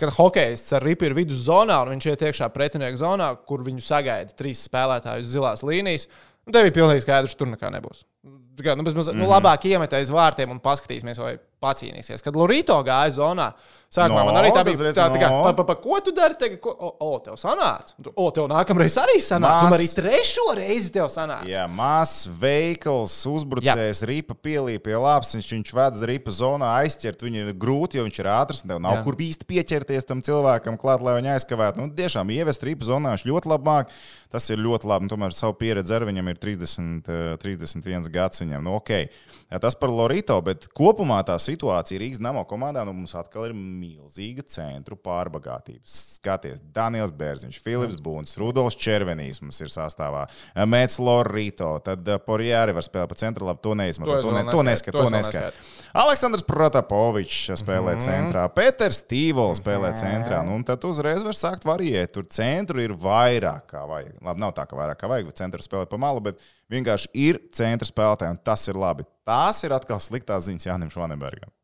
[0.00, 4.32] kad hokejists ar ripu ir viduszonā un viņš iet iekšā pretinieku zonā, kur viņu sagaida
[4.38, 6.06] trīs spēlētāji uz zilās līnijas.
[6.48, 8.06] Un tev ir pilnīgi skaidrs, ka tur nekā nebūs.
[8.54, 9.18] Tā Kā, nu, bez, bez, Mhm.
[9.18, 12.22] nu, labāk iemet aiz vārtiem un paskatīsimies, vai pacīnīsies.
[12.22, 13.52] Kad Lorito gāja zonā,
[13.90, 14.76] sākumā No, man arī tā bija.
[14.84, 16.34] redz, Tā, tā kā, pa, pa, pa, ko tu dari?
[16.34, 17.94] Tagad, ko, o, o, tev sanāca.
[17.98, 19.64] Un O, tev nākamreiz arī sanāca.
[19.64, 21.48] Un Mas- arī trešo reizi tev sanāca.
[21.48, 25.34] Jā, mazs veikals, uzbrucējs, ripa pielīp pie lapas.
[25.34, 28.62] Viņš, uz ripa zonā, aizķert viņu ir grūti, jo viņš ir ātrs.
[28.62, 29.04] un Tev nav Jā.
[29.04, 31.76] kur īsti pieķerties tam cilvēkam, klāt, lai viņu aizkavētu.
[31.78, 33.86] Nu, tiešām ievest ripa zonā viņš ļoti labi māk.
[34.30, 35.02] Tas ir ļoti labi.
[35.02, 38.40] Un Tomēr savu pieredzi ar viņam ir 30, eh, 31 gads.
[38.44, 38.64] Viņam.
[38.64, 39.08] Nu, okay.
[39.50, 43.54] Jā, tas par Lorito, bet kopumā tā situācija Rīgas Namo komandā nu, mums atkal ir
[43.54, 45.82] milzīga centru pārbagātība.
[45.86, 50.24] Skaties, Daniels Bērziņš, Filips Būns, Rudolfs Červenīs mums ir sastāvā,
[50.66, 54.20] Mēts Lorito, tad Porjāri var spēlēt pa centru, labi, to neizmanto.
[54.24, 55.62] To ne, to neskat, to neskat.
[55.94, 58.00] Aleksandrs Protapovičs spēlē mm.
[58.00, 58.06] -hmm.
[58.08, 60.42] centrā, Pēters Stīvols spēlē centrā.
[60.42, 62.12] Nu, un tad uzreiz var sākt variēt.
[62.16, 64.18] Tur centru ir vairāk kā vajag.
[64.18, 67.40] Labi, nav tā, ka vairāk kā vajag, bet centra spēlē pa malu, bet vienkārši ir
[67.54, 69.06] centra spēlētāji, un tas ir labi.
[69.26, 71.52] Tās ir atkal sliktās ziņas Jānim Švanenbergam.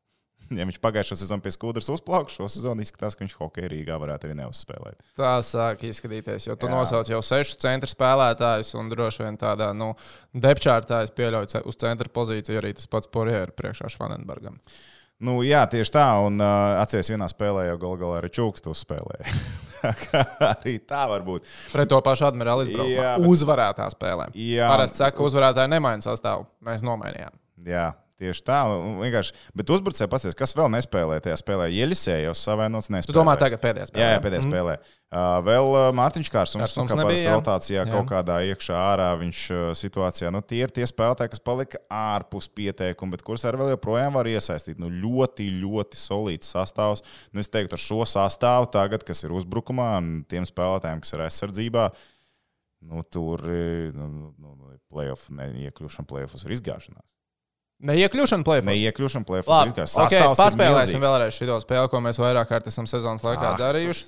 [0.50, 4.26] Ja viņš pagājušo sezonu pie skudras uzplauka, šo sezonu izskatās, ka viņš hokeja Rīgā varētu
[4.26, 4.98] arī neuzspēlēt.
[5.14, 6.72] Tā sāk izskatīties, jo tu Jā.
[6.74, 9.92] nosauc jau sešus centra spēlētājus, un droši vien tādā nu,
[10.34, 14.58] depčārtā es pieļauju uz centra pozīciju arī tas pats Porjēra priekšā Švanenbergam.
[15.20, 16.04] Nu, jā, tieši tā.
[16.24, 19.26] Un uh, atcerieties, vienā spēlē jau gal galā arī Čūks to spēlēja.
[20.52, 21.44] Arī tā var būt.
[21.72, 22.94] Pret to pašu admirāli izbraukumā.
[22.96, 24.26] Jā, bet- Uzvarētā spēlē.
[24.36, 24.68] Jā.
[24.72, 26.44] Parasti saka, ka uzvarētāji nemaina sastāvu.
[26.64, 27.32] Mēs nomainījām.
[27.68, 27.86] Jā,
[28.20, 28.60] tieši tā.
[29.00, 31.68] Vienkārši, bet uzbrucēji pasties, kas vēl nespēlēja tajā spēlē.
[31.74, 33.10] Ielisēja jau savainots nespēlēja.
[33.10, 34.06] Tu domā, tagad pēdējā spēlē?
[34.06, 34.52] Jā, jā, pēdējā mm.
[34.52, 34.80] spēlē.
[35.10, 37.32] Uh, vēl uh, Mārtiņš Kārsums, parasti jā.
[37.34, 37.86] rotācijā Jā.
[37.90, 40.30] kaut kādā iekšā ārā viņš uh, situācijā.
[40.30, 44.30] Nu, tie ir tie spēlētāji, kas palika ārpus pieteikuma, bet kurus arī vēl joprojām var
[44.30, 44.78] iesaistīt.
[44.78, 47.02] Nu, ļoti, ļoti solīts sastāvs.
[47.34, 51.26] Nu, es teiktu, ar šo sastāvu tagad, kas ir uzbrukumā, un tiem spēlētājiem, kas ir
[51.26, 51.88] aizsardzībā,
[52.86, 57.08] nu, tur eh, nu, nu, nu, playoff, neiekļūšana playoffs ir izgāšanās.
[57.80, 58.68] Neiekļūšana plēfā.
[58.74, 59.94] Neiekļūšana izgāšanās.
[60.04, 64.04] okay, Sastāvs paspēlēsim vēlreiz šo spēli, ko mēs vairāk kārt esam sezonas laikā Ah, darījuši.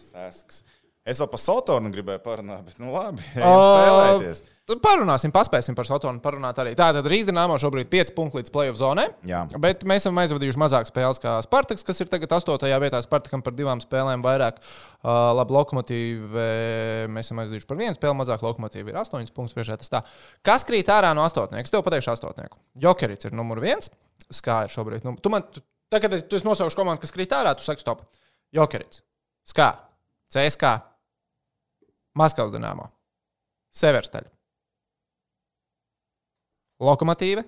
[1.09, 4.43] Es vēl par Sotornu gribēju parunāt, bet nu labi, spēlēties.
[4.62, 6.77] Tad Parunāsim, paspēsim par Sotonu parunāt arī.
[6.79, 9.09] Tātad Rīgas dīnāmo šobrīd 5 punkti līdz playoff zonai.
[9.27, 9.40] Jā.
[9.59, 12.68] Bet mēs esam aizvadījuši mazāk spēles kā Spartaks, kas ir tagad 8.
[12.85, 13.01] vietā.
[13.03, 14.61] Spartakam par divām spēlēm vairāk.
[15.03, 16.44] Uh, labi, lokomotīva.
[17.11, 18.44] Mēs esam aizvadījuši par vienu spēli mazāk.
[18.46, 19.81] Lokomotīva ir 8 punktus priekšā.
[19.81, 20.01] tas tā.
[20.46, 21.59] Kas krīt ārā no 8?
[21.59, 22.46] Es tev pateikšu 8.
[22.85, 23.90] Jokerits ir numur 1.
[24.31, 25.03] Skā ir šobrīd.
[25.09, 27.57] Nu, tu man, tu, tagad es, tu esi nosaukuši komandu, kas krīt ārā.
[27.59, 28.07] Tu saki, stop.
[28.55, 29.03] Jokerits.
[29.42, 29.72] Skā.
[30.31, 30.70] CSK.
[32.22, 32.87] Maskavas dīnāmo.
[33.75, 34.31] Severstaļa.
[36.83, 37.45] Lokomotīva,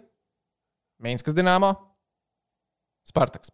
[1.04, 1.72] Mīnskas dīnāmo,
[3.04, 3.50] Spartaks.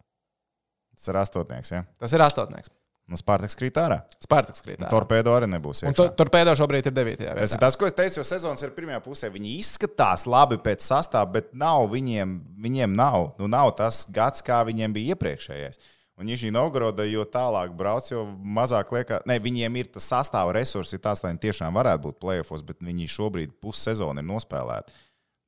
[0.95, 1.81] Tas ir astotnieks, ja?
[1.99, 2.71] Tas ir astotnieks.
[3.11, 3.97] Nu, Spārtaks krīt ārā.
[4.23, 4.79] Spartaks krīt.
[4.79, 4.89] ārā.
[4.91, 5.81] Torpēdo arī nebūs.
[5.87, 7.17] Un tur torpēdo šobrīd ir 9.
[7.19, 7.57] Tas vietā.
[7.57, 9.31] ir tas, ko es teicu, jo sezonas ir pirmajā pusē.
[9.33, 14.61] Viņi izskatās labi pēc sastāvā, bet nav viņiem, viņiem nav, nu, nav tas gads, kā
[14.69, 15.81] viņiem bija iepriekšējais.
[16.21, 21.01] Un Nižņī Novgoroda, jo tālāk brauc, jo mazāk liekas, ne, viņiem ir tas sastāvā resursi,
[21.01, 24.93] tāds, lai viņi tiešām varētu būt plēsofos, bet viņi šobrīd pussezonu ir nospēlēti.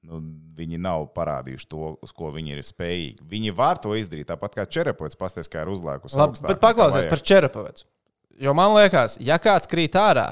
[0.03, 0.19] Nu,
[0.57, 3.23] viņi nav parādījuši to, uz ko viņi ir spējīgi.
[3.31, 6.17] Viņi var to izdarīt, tāpat kā Čerepots, pasties, kā ir uzlēkus.
[6.19, 7.87] Labi, bet paklausies par Čerapavecu.
[8.43, 10.27] Jo man liekas, ja kāds krīt ārā,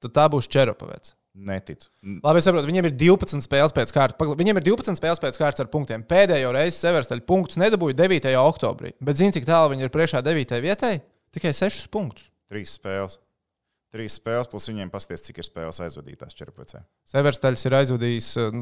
[0.00, 1.16] tad tā būs Čerapavecs.
[1.40, 1.86] Neticu.
[2.24, 4.32] Labi, es saprotu, viņiem ir 12 spēles pēc kārtas.
[4.40, 6.02] Viņiem ir 12 spēles pēc kārtas ar punktiem.
[6.08, 8.32] Pēdējo reizi Severstaļa punktus nedabūja 9.
[8.40, 8.96] oktobrī.
[9.04, 10.58] Bet zini, cik tālu viņi ir priekšā 9.
[10.64, 10.96] vietai?
[11.36, 12.26] Tikai 6 punktus.
[12.50, 13.20] Trīs spēles.
[13.94, 16.84] Trīs spēles, plus viņiem pasties, cik ir spēles aizvadītās Čerpēcē.
[17.10, 18.58] Severstaļs ir aizvadījis, eh,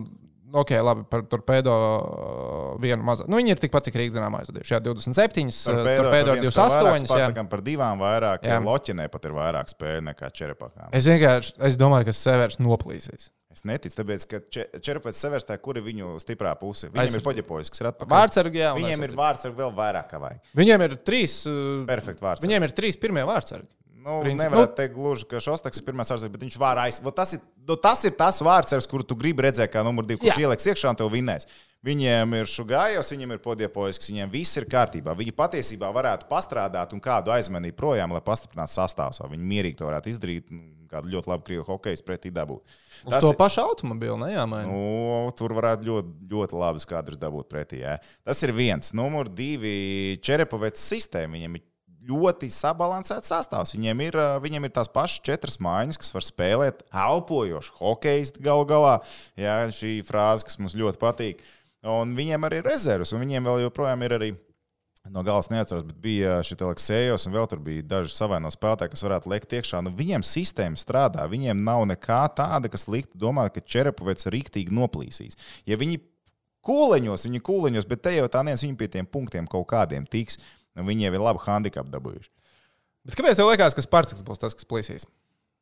[0.53, 3.27] ok, labi, par torpēdo eh, vienu mazā.
[3.29, 4.75] Nu, viņi ir tikpat, cik Rīgas dīnāmā aizvadījuši.
[4.77, 7.03] Jā, 27, eh, torpēdo ar 28.
[7.03, 7.09] Jā.
[7.09, 8.61] Spartakam par divām vairāk, Jā.
[8.65, 10.89] Loķinē pat ir vairāk spēļu nekā Čerpakām.
[10.93, 13.31] Es vienkārši es domāju, ka Severs noplīsīs.
[13.59, 14.39] Es neticu, tāpēc, ka
[14.79, 16.87] Čerpēcē Severstē, kur ir viņu stiprā puse?
[16.93, 17.19] Viņiem Aizsardzība.
[17.19, 18.13] ir poģepojas, kas ir atpakaļ.
[18.13, 18.69] Vārdsargi, jā.
[18.77, 19.23] Viņiem ir aizsardzība.
[19.25, 20.39] vārds ar vēl vairāk kā vajag.
[20.61, 21.35] Viņiem ir trīs.
[21.49, 22.45] eh, Perfekti vārds.
[22.45, 23.67] Viņiem ir trīs pirmie vārdsargi.
[24.09, 27.15] Nu, Princi- nevarētu nu- teikt, gluži, ka Šostaks ir pirmais vārds, bet viņš var aizsākt.
[27.15, 30.23] Tas, ir- nu, tas ir tas vārds, ar kuru tu gribi redzēt, kā numur divi,
[30.23, 31.45] kurš ieliks iekšā un tev vinnēs.
[31.85, 35.13] Viņiem ir šugājos, viņiem ir podiepoisks, viņiem viss ir kārtībā.
[35.15, 39.21] Viņi patiesībā varētu pastrādāt un kādu aizmanīt projām, lai pastiprinātu sastāvus.
[39.21, 42.65] Viņi mierīgi to varētu izdarīt, nu, kādu ļoti labu krievu hokeju pretī dabūt.
[43.07, 44.33] Uz to pašu automobīlu, ne?
[44.35, 44.67] Jā, man.
[44.67, 47.83] Nu, tur varētu ļoti, ļoti labi skaidrs dabūt pretī.
[47.85, 47.99] Jā.
[48.25, 48.91] Tas ir viens.
[48.97, 51.37] Numur divi- Čerepovets sistēma.
[51.39, 51.68] Viņam ir
[52.09, 53.75] ļoti sabalansēts sastāvs.
[53.77, 58.97] Viņiem ir, viņiem ir tās pašas četras mājas, kas var spēlēt elpojoši hokeju galu galā.
[59.39, 61.47] Jā, šī frāze, kas mums ļoti patīk.
[61.89, 64.31] Un viņiem arī ir rezerves, un viņiem vēl joprojām ir arī.
[65.09, 69.05] No galas neatceros, bet bija šī Aleksējos, un vēl tur bija daži savaino spēlētāji, kas
[69.07, 69.81] varētu lekt iekšā.
[69.87, 75.39] Nu, viņiem sistēma strādā, viņiem nav nekā tāda, kas liktu domāt, ka Čerepovets rīktīgi noplīsīs.
[75.71, 76.03] Ja viņi
[76.67, 80.37] kūleņos, viņi kūleņos, bet te jau tā neviens viņu pie tiem punktiem kaut kādiem tiks,
[80.87, 82.31] viņi jau ir labu handikapu dabūjuši.
[83.09, 85.07] Bet kāpēc tev liekas, ka Spartaks būs tas, kas plīsīs?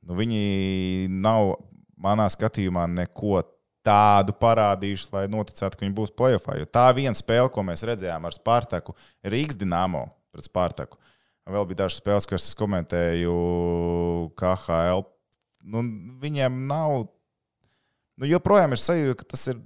[0.07, 1.55] Nu, viņi nav
[2.03, 3.41] manā skatījumā neko
[3.87, 6.57] tādu parādījuši, lai noticētu, ka viņi būs playoffā.
[6.59, 10.99] Jo tā viena spēle, ko mēs redzējām ar Spartaku, Rīgas dīnāmo pret Spartaku.
[11.47, 13.35] Vēl bija dažas spēles, kuras es komentēju
[14.39, 15.05] KHL.
[15.71, 15.83] Nu,
[16.23, 17.05] viņiem nav.
[18.19, 19.61] Nu, joprojām ir sajūta, ka tas ir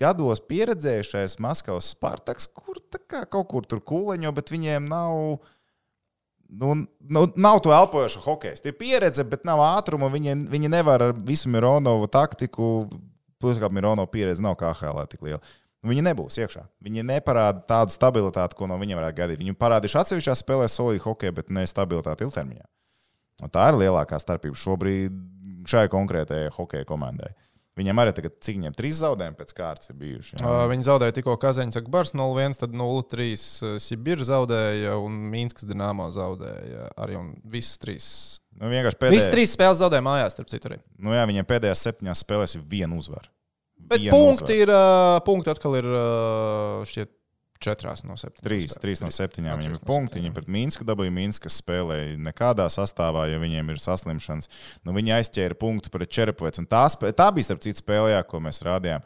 [0.00, 5.40] gados pieredzējušais Maskavas Spartaks, kur kā kaut kur tur kūleņo, bet viņiem nav.
[6.50, 8.58] Nu, nu, nav to elpojošu hokeju.
[8.66, 10.08] Ir pieredze, bet nav ātruma.
[10.10, 12.88] Viņi, viņi nevar ar visu Mironovu taktiku,
[13.38, 15.38] plus, kā Mironovu pieredze nav KHL tik liela.
[15.86, 16.66] Viņi nebūs iekšā.
[16.84, 19.40] Viņi neparāda tādu stabilitāti, ko no viņiem varētu gaidīt.
[19.40, 22.66] Viņi parādījuši atsevišķā spēlē solīdu hokeju, bet ne stabilitāti ilgtermiņā.
[23.40, 25.14] Un tā ir lielākā starpība šobrīd
[25.70, 27.30] šai konkrētajai hokeja komandai.
[27.80, 30.36] Viņiem arī tagad, cik viņiem trīs zaudējumi pēc kārtas ir bijuši.
[30.36, 30.44] jā?
[30.44, 36.90] Uh, viņi zaudēja tikko Kazaņas Akbars 0-1, tad 0-3 Sibīra zaudēja un Mīnskas Dienāmo zaudēja
[37.00, 37.16] arī.
[37.20, 38.06] un Visas trīs,
[38.60, 39.14] Nu, vienkārši Pēdējā.
[39.16, 40.68] visas trīs spēles zaudēja mājās, starp citu.
[40.68, 40.80] Arī.
[41.00, 43.30] nu, jā, viņiem pēdējās septiņās spēlēs ir viena uzvara.
[43.80, 44.60] Bet Viena punkti, uzvara.
[44.66, 47.10] ir, uh, punkti atkal ir uh, šķiet
[47.62, 48.46] četrās no septiņām.
[48.46, 49.60] Trīs, trīs no septiņām.
[49.60, 50.20] Trīs ir punkti.
[50.20, 54.50] Viņi pret Mīnsku dabūja Mīnskas spēlēja nekādā sastāvā, ja viņiem ir saslimšanas.
[54.86, 56.62] Nu, viņi aizķēra punktu pret Čerepovets.
[56.62, 59.04] Un Tā, tā bija starp citu spēlē, jā, ko mēs rādījām.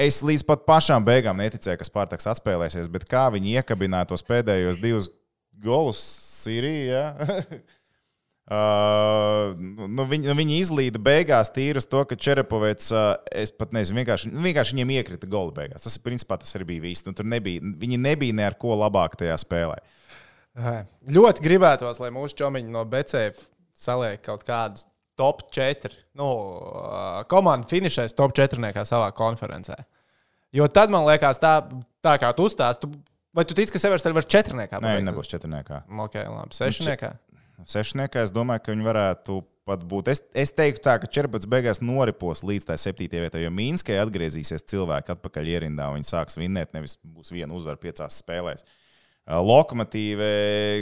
[0.00, 4.80] Es līdz pat pašām beigām neticēju, ka Spartaks atspēlēsies, bet kā viņi iekabināja tos pēdējos
[4.80, 5.10] divus
[5.60, 6.00] golus
[6.40, 7.04] Sīrijā.
[8.50, 9.52] Uh,
[9.86, 14.00] nu, viņi, nu, viņi izlīda beigās tīri uz to, ka Čerepovets, uh, es pat nezinu,
[14.00, 15.84] vienkārši, nu, vienkārši viņiem iekrita gola beigās.
[15.84, 17.06] Tas, principā, tas arī bija viss.
[17.06, 19.78] Nu, tur nebija, viņi nebija ne ar ko labāk tajā spēlē.
[20.58, 20.80] Ai,
[21.14, 23.46] Ļoti gribētos, lai mūsu čomiņi no BCF
[23.78, 24.88] saliek kaut kādus
[25.20, 25.94] top 4.
[26.18, 29.78] Nu, uh, komanda finišēs top 4 savā konferencē.
[30.50, 31.54] Jo tad man liekas, tā,
[32.02, 34.58] tā kā tu uzstāsti, tu, vai tu tici, ka Severstēļ var 4?
[34.82, 35.84] Nē, nebūs četrniekā.
[36.02, 36.88] Ok, labi, 6.
[37.68, 40.10] Sešniekā es domāju, ka viņi varētu pat būt.
[40.12, 44.66] Es, es teiktu, tā, ka Čerpats beigās noripos līdz tai septītajai vietai, jo Mīnskai atgriezīsies
[44.72, 45.90] cilvēki atpakaļ ierindā.
[45.94, 48.66] Viņi sāks vinnēt, nevis būs viena uzvara piecās spēlēs.
[49.30, 50.30] Lokomotīvē,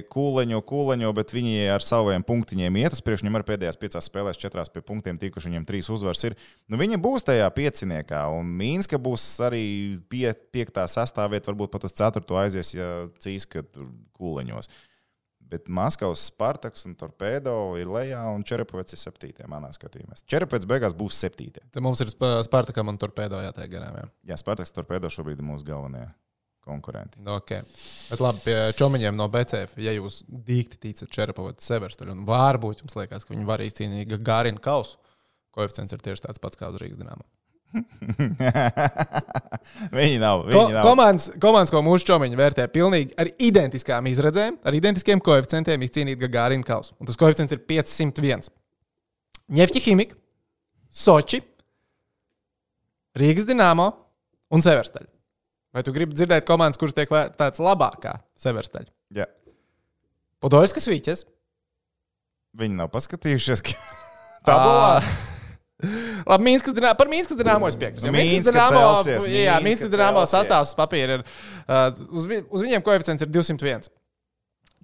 [0.09, 3.27] kūleņo, kūleņo, bet viņi ar saviem punktiņiem iet uz priekšu.
[3.27, 6.37] Viņam arī pēdējās piecās spēlēs, četrās pie punktiem tikuši, viņam trīs uzvaras ir.
[6.71, 9.67] Nu, viņi būs tajā pieciniekā, un Mīnska būs arī
[10.09, 12.89] pie, piektā sastāvvieta, varbūt pat uz ceturto aizies, ja
[13.21, 14.71] cīska tur kūleņos.
[15.49, 20.19] Bet Maskavas Spartaks un Torpedo ir lejā, un Čerepēts ir septītajā manā skatījumā.
[20.29, 21.71] Čerepēts beigās būs septītajā.
[21.73, 23.97] Tad mums ir Sp- Spartakam un Torpedo jātiek garām.
[23.97, 24.09] Jā.
[24.33, 26.05] Jā, Spartaks Torpedo šobrīd ir mūsu galvenie
[26.69, 27.23] konkurenti.
[27.25, 27.63] Nu, Okay.
[28.11, 32.97] Bet labi, pie čomiņiem no BCF, ja jūs dīkti ticat Čerapovats Severstaļu, un varbūt jums
[32.99, 34.99] liekas, ka viņi var izcīnīt Gārinu kausu,
[35.57, 37.25] koeficients ir tieši tāds pats kā uz Rīgas dīnāmā.
[39.93, 40.45] viņi nav.
[40.47, 40.83] Ko, Viņi nav.
[40.87, 46.65] komandas, komandas, ko mūsu čomiņi vērtē, pilnīgi ar identiskām izredzēm, ar identiskiem koeficientiem izcīnīt Gārinu
[46.67, 46.95] kausu.
[47.01, 48.49] Un tas koeficients ir 501.
[49.59, 50.17] Ņefķi Himika,
[50.93, 51.43] Soči,
[53.19, 53.89] Rīgas dīnāmo
[54.55, 55.09] un Severstaļa.
[55.75, 58.89] Vai tu gribi dzirdēt komandas, kuras tiek vērtētas labākā Severstaļa?
[59.21, 59.27] Jā.
[60.41, 61.27] Podolskas Vīķes.
[62.59, 63.61] Viņi nav paskatījušies.
[63.69, 63.77] ka-
[64.49, 65.03] Tabulā.
[66.31, 68.11] Labi, Mīnskas dinā, par Mīnskas dīnāmo es piekrītu.
[68.15, 68.81] Mīnskas dīnāmo,
[69.31, 71.25] jā, Mīnska Mīnskas dīnāmo sastāvs papīra ir.
[71.69, 73.87] Uh, uz, vi, uz viņiem koeficients ir 201.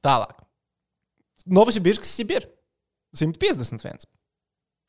[0.04, 0.36] Tālāk.
[1.50, 2.46] Novosibirskas Sibir
[3.16, 4.06] 151.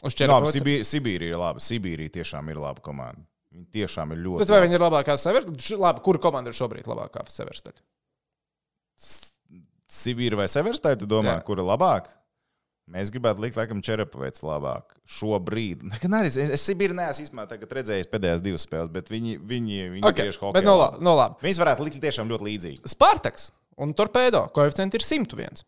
[0.05, 0.51] Uz Labi, 4.
[0.53, 1.63] Sibī- Sibīrija ir laba.
[1.63, 3.25] Sibīrija tiešām ir laba komanda.
[3.55, 4.43] Viņi tiešām ir ļoti.
[4.43, 4.67] Bet vai labi.
[4.67, 5.79] viņi ir labākā Severstaļa?
[5.81, 7.81] Labi, kura komanda ir šobrīd labākā Severstaļa?
[9.95, 11.43] Sibīra vai Severstai, tu domā, Jā.
[11.47, 12.09] kur ir labāk?
[12.93, 14.93] Mēs gribētu likt, laikam, Čerepavets labāk.
[15.09, 15.81] Šobrīd.
[16.03, 17.47] Gan arī es, es Sibīru neesmu īstenībā
[17.79, 20.53] redzējis pēdējās divas spēles, bet viņi, viņi, viņi Okay, tieši hokeju.
[20.59, 21.41] bet no, la- no labi.
[21.47, 22.81] Viņas varētu likt tiešām ļoti līdzīgi.
[22.93, 23.49] Spartaks
[23.81, 25.65] un Torpedo koeficienti ir 101.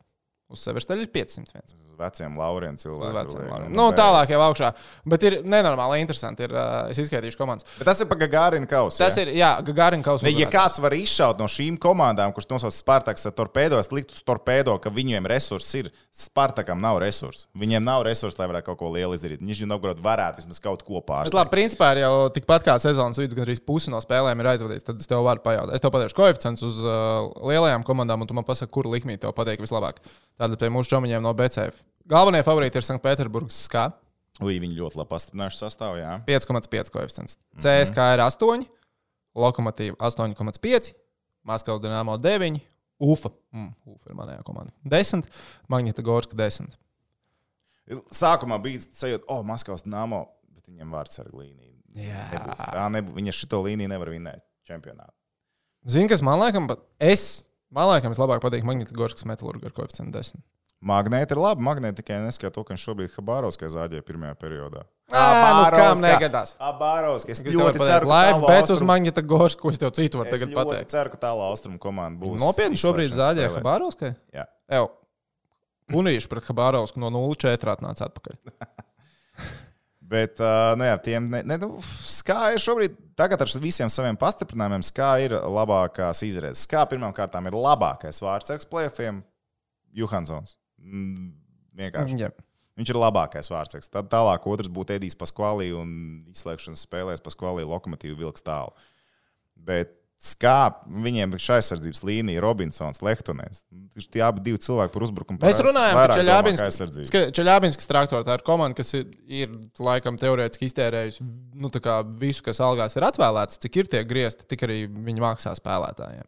[0.53, 1.86] Uz Severstaļa ir 501.
[1.97, 3.15] Veciem lauriem cilvēkiem.
[3.17, 3.71] veciem lauriem.
[3.73, 4.71] Nu, tālāk jau augšā.
[5.05, 6.45] Bet ir nenormāli interesanti.
[6.45, 7.65] Ir, uh, es izskaitīšu komandas.
[7.79, 9.01] Bet tas ir pagārina kausa.
[9.05, 10.27] Tas ir, jā, Gagarin kausa.
[10.27, 14.21] Ne, ja kāds var izšaut no šīm komandām, kurš nosauc Spartaks ar torpēdos, likt uz
[14.27, 17.47] torpēdo, ka viņiem resursi ir, Spartakam nav resursi.
[17.57, 19.41] Viņiem nav resursi, lai varētu kaut ko lielu izdarīt.
[19.41, 21.37] Viņš jau Novgorod varētu vismaz kaut ko Bet, pārspēt.
[21.37, 24.85] labi, principā jau tikpat kā sezonas vidus, gandrīz pusi no spēlēm ir aizvadīts.
[24.87, 25.75] Tad es tev varu pajautāt.
[25.77, 29.33] Es tev pateikšu koeficients uz uh, lielajām komandām, un tu man pasaki, kuru likmī tev
[29.37, 30.01] patīk vislabāk.
[30.37, 31.83] Tātad pie mūsu čomiņiem no BCF.
[32.07, 33.89] Galvenie favorīti ir Sanktpēterburgas SKA.
[34.39, 35.97] Ui, viņi ļoti labi pastiprinājuši sastāvā.
[35.99, 36.13] jā.
[36.29, 37.37] 5,5 koeficients.
[37.59, 38.65] CSK ir 8,
[39.37, 40.93] Lokomotīva 8,5,
[41.47, 42.59] Maskavas Dienāmo 9,
[43.03, 43.31] UFA.
[43.53, 44.73] Mm, UFA ir manējā komanda.
[44.87, 45.27] 10,
[45.73, 46.77] Magnita Gorska 10.
[48.13, 50.23] Sākumā bija sajūta, o, oh, Maskavas namo,
[50.55, 51.75] bet viņiem vārds ar līniju.
[51.97, 52.27] Jā.
[52.33, 52.59] Nebūs.
[52.61, 53.15] Tā nebūs.
[53.17, 55.11] Viņa šito līniju nevar vinēt čempionātā.
[55.87, 57.25] Zini, kas man liekas, bet es,
[57.73, 60.43] man liekas, vislabāk patīk Magnita Gorskas metālurga ar koeficientu 10.
[60.85, 61.63] Magnēta ir labi.
[61.65, 64.83] Magnēta tikai neskatās to, ka viņš šobrīd Habārovskā zāģēja pirmajā periodā.
[65.09, 65.23] Ā,
[65.57, 66.51] nu kam negadās?
[66.61, 67.39] Abārovskis.
[67.39, 70.19] Es Es ļoti ceru, ka tālā bet uz austrumu- Magnita Gorsku, ko es tev citu
[70.21, 70.89] varu Es tagad pateikt.
[70.93, 72.37] ceru, ka tālā austrumu komanda būs.
[72.39, 73.63] Nopietni šobrīd zāģē spēlēs.
[73.63, 74.15] Habārovskai?
[74.35, 74.45] Jā.
[74.69, 74.87] Ew.
[75.97, 78.37] Unīši pret Habārovsku no 0,4 atnāca atpakaļ.
[80.07, 84.15] Bet, uh, nu jā, tiem ne, ne, nu, skā ir šobrīd, tagad ar visiem saviem
[84.15, 86.63] pastiprinājumiem, skā ir labākās izredzes.
[86.63, 89.19] Skā pirmām kārtām ir labākais vārdsargs plēfiem-
[89.99, 90.55] Johansons.
[90.81, 91.31] Mm,
[91.77, 92.19] vienkārši.
[92.21, 92.31] Jā.
[92.77, 93.89] Viņš ir labākais vārdsargs.
[93.89, 95.89] Tad tālāk otrs būtu Edijs Paskvalī un
[96.29, 98.75] izslēgšanas spēlēs Paskvalī lokomotīvu vilks tālu.
[99.57, 100.57] Bet skā
[100.89, 103.63] viņiem ir šai aizsardzības līnija, Robinsons, Lehtonēns.
[104.13, 105.41] Tie abi divi cilvēki par uzbrukumu.
[105.41, 106.69] Mēs runājam par kā.
[107.37, 107.89] Čeļābinskas.
[107.89, 111.25] Traktorā tā ir komanda, kas ir, ir laikam teorētiski iztērējusi
[111.61, 115.23] nu, tā kā visu, kas algās ir atvēlēts, cik ir tie griezti, tik arī viņi
[115.23, 116.25] maksā spēlētājiem.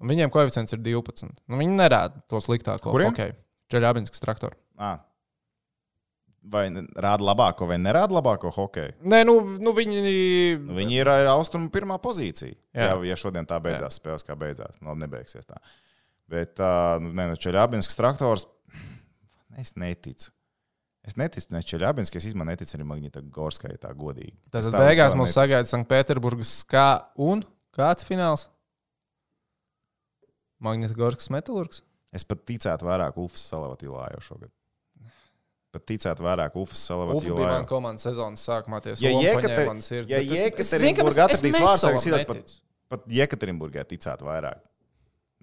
[0.00, 1.32] Un viņiem koeficients ir 12.
[1.48, 2.92] Nu, viņi nerāda to sliktāko.
[2.92, 3.12] Kuriem?
[3.14, 3.36] Okay.
[3.74, 4.56] Čeļābinskas traktorā.
[4.78, 4.94] À.
[6.44, 8.98] Vai rāda labāko vai nerāda labāko hokeju?
[9.08, 10.02] Nē, nu, nu viņi.
[10.60, 12.52] Nu, viņi ir austrumu pirmā pozīcija.
[12.76, 14.76] Jā, ja, ja šodien tā beidzās, spēles kā beidzās.
[14.84, 15.60] Nu, nebeigsies tā.
[16.30, 18.46] Bet, uh, nē, nu, Čeļābinskas traktors,
[19.60, 20.30] es neticu.
[21.04, 24.32] Es neticu ne Čeļābinskai, es īstenībā neticu arī Magnita Gorskai, tā godīgi.
[24.52, 25.36] Tā beigās mums neticu.
[25.36, 26.86] sagaida Sanktpēterburgas kā
[27.20, 27.44] un
[27.76, 28.46] kāds fināls?
[30.64, 31.82] Magnita Gorskas metālurgs.
[32.14, 34.52] Es pat ticētu vairāk Ufas Salavatīlā jau šogad.
[35.74, 37.48] Pat ticētu vairāk Ufas Ufa bija Salavatīlā.
[37.48, 38.78] mana komandas sezonas sākumā.
[39.02, 39.10] Ja
[39.66, 40.44] manas sirds, ja es
[41.26, 42.54] atradīs vārdsargs, tad pat-.
[42.92, 44.62] Pat Jekaterinburgā ticētu vairāk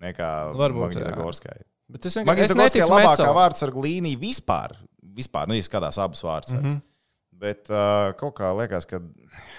[0.02, 0.30] nekā.
[1.18, 1.58] Gorskai.
[1.92, 4.78] Bet es vienkārši neticu labākā vārdsarga līnija vispār.
[5.12, 6.64] Vispār, nu, izskatās abas vārdsargas.
[6.64, 6.78] Mm.
[6.78, 6.88] -hmm.
[7.42, 9.02] Bet uh, kaut kā liekas, ka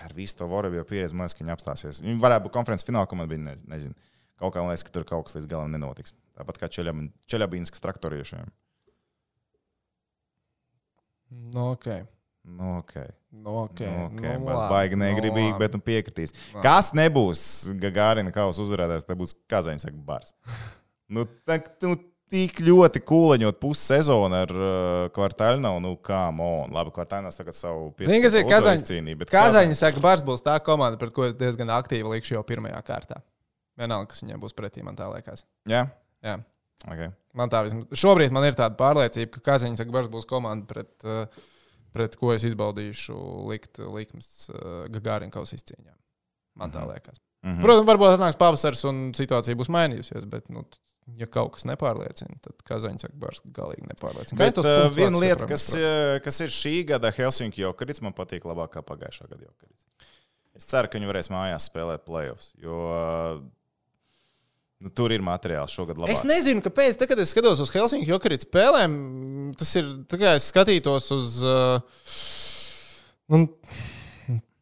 [0.07, 2.01] ar visu to Vorabiju pieredzi, man liekas, ka viņi apstāsies.
[2.05, 3.97] Viņi varētu būt konferences finālā, ko man bija, ne, nezinu.
[4.39, 6.15] Kaut kā man liekas, ka tur kaut kas līdz galam nenotiks.
[6.43, 6.69] Tāpat kā
[7.31, 8.51] Čeļabīnskas traktoriešiem.
[11.55, 11.87] Nu, ok.
[12.43, 13.09] Nu, okay.
[13.31, 13.81] Nu, ok.
[13.81, 14.39] Nu, okay.
[14.39, 14.71] Nu, labi.
[14.75, 15.63] baigi Nu, negribīgi, labi.
[15.63, 16.35] bet nu piekritīs.
[16.65, 17.45] Kas nebūs
[17.81, 20.35] Gagārina kausa uzvarētājs, tad būs Kazaņs bars.
[21.15, 21.95] nu, tā, nu,
[22.33, 26.75] tik ļoti kūleņot pussezonu ar uh, kvartālu, nu, kā mon.
[26.75, 27.93] Labi, kvartāls tagad savu
[28.91, 29.31] cīnību.
[29.31, 33.23] Kazaņa saka, Bārs būs tā komanda, pret ko diezgan aktīvi likšu jau pirmajā kārtā.
[33.79, 35.47] Vienalga, kas viņiem būs pretī, man tā liekas.
[35.71, 35.87] Jā,
[36.23, 36.37] Jā.
[36.87, 37.11] okay.
[37.39, 37.89] Man tā vismaz.
[37.99, 41.43] Šobrīd man ir tāda pārliecība, ka Kazaņa saka, Bārs būs komanda, pret, uh,
[41.97, 43.17] pret ko es izbaudīšu
[43.51, 44.49] likt likmes
[44.93, 45.95] Gagārina kausa izcīņā.
[46.61, 47.21] Man tā liekas.
[47.43, 47.63] mm -hmm.
[47.65, 50.65] Protams, varbūt atnāks pavasaris un situācija būs mainījusies, bet, nu,
[51.17, 54.39] ja kaut kas nepārliecina, tad Kazaņa saka, Bārs galīgi nepārliecina.
[54.39, 55.71] Bet uh, viena lieta, kas,
[56.25, 59.87] kas ir šī gada Helsinki jokarits, man patīk labāk kā pagājušā gada jokarits.
[60.55, 62.77] Es ceru, ka viņi varēs mājās spēlēt playoffs, jo
[64.83, 66.13] nu, tur ir materiāls šogad labāk.
[66.17, 66.99] Es nezinu, kāpēc.
[67.01, 68.95] Tad, kad es skatos uz Helsinkiju jokarītu spēlēm,
[69.59, 71.39] tas ir tā kā es skatītos uz.
[71.47, 71.81] Uh,
[73.33, 73.45] nu,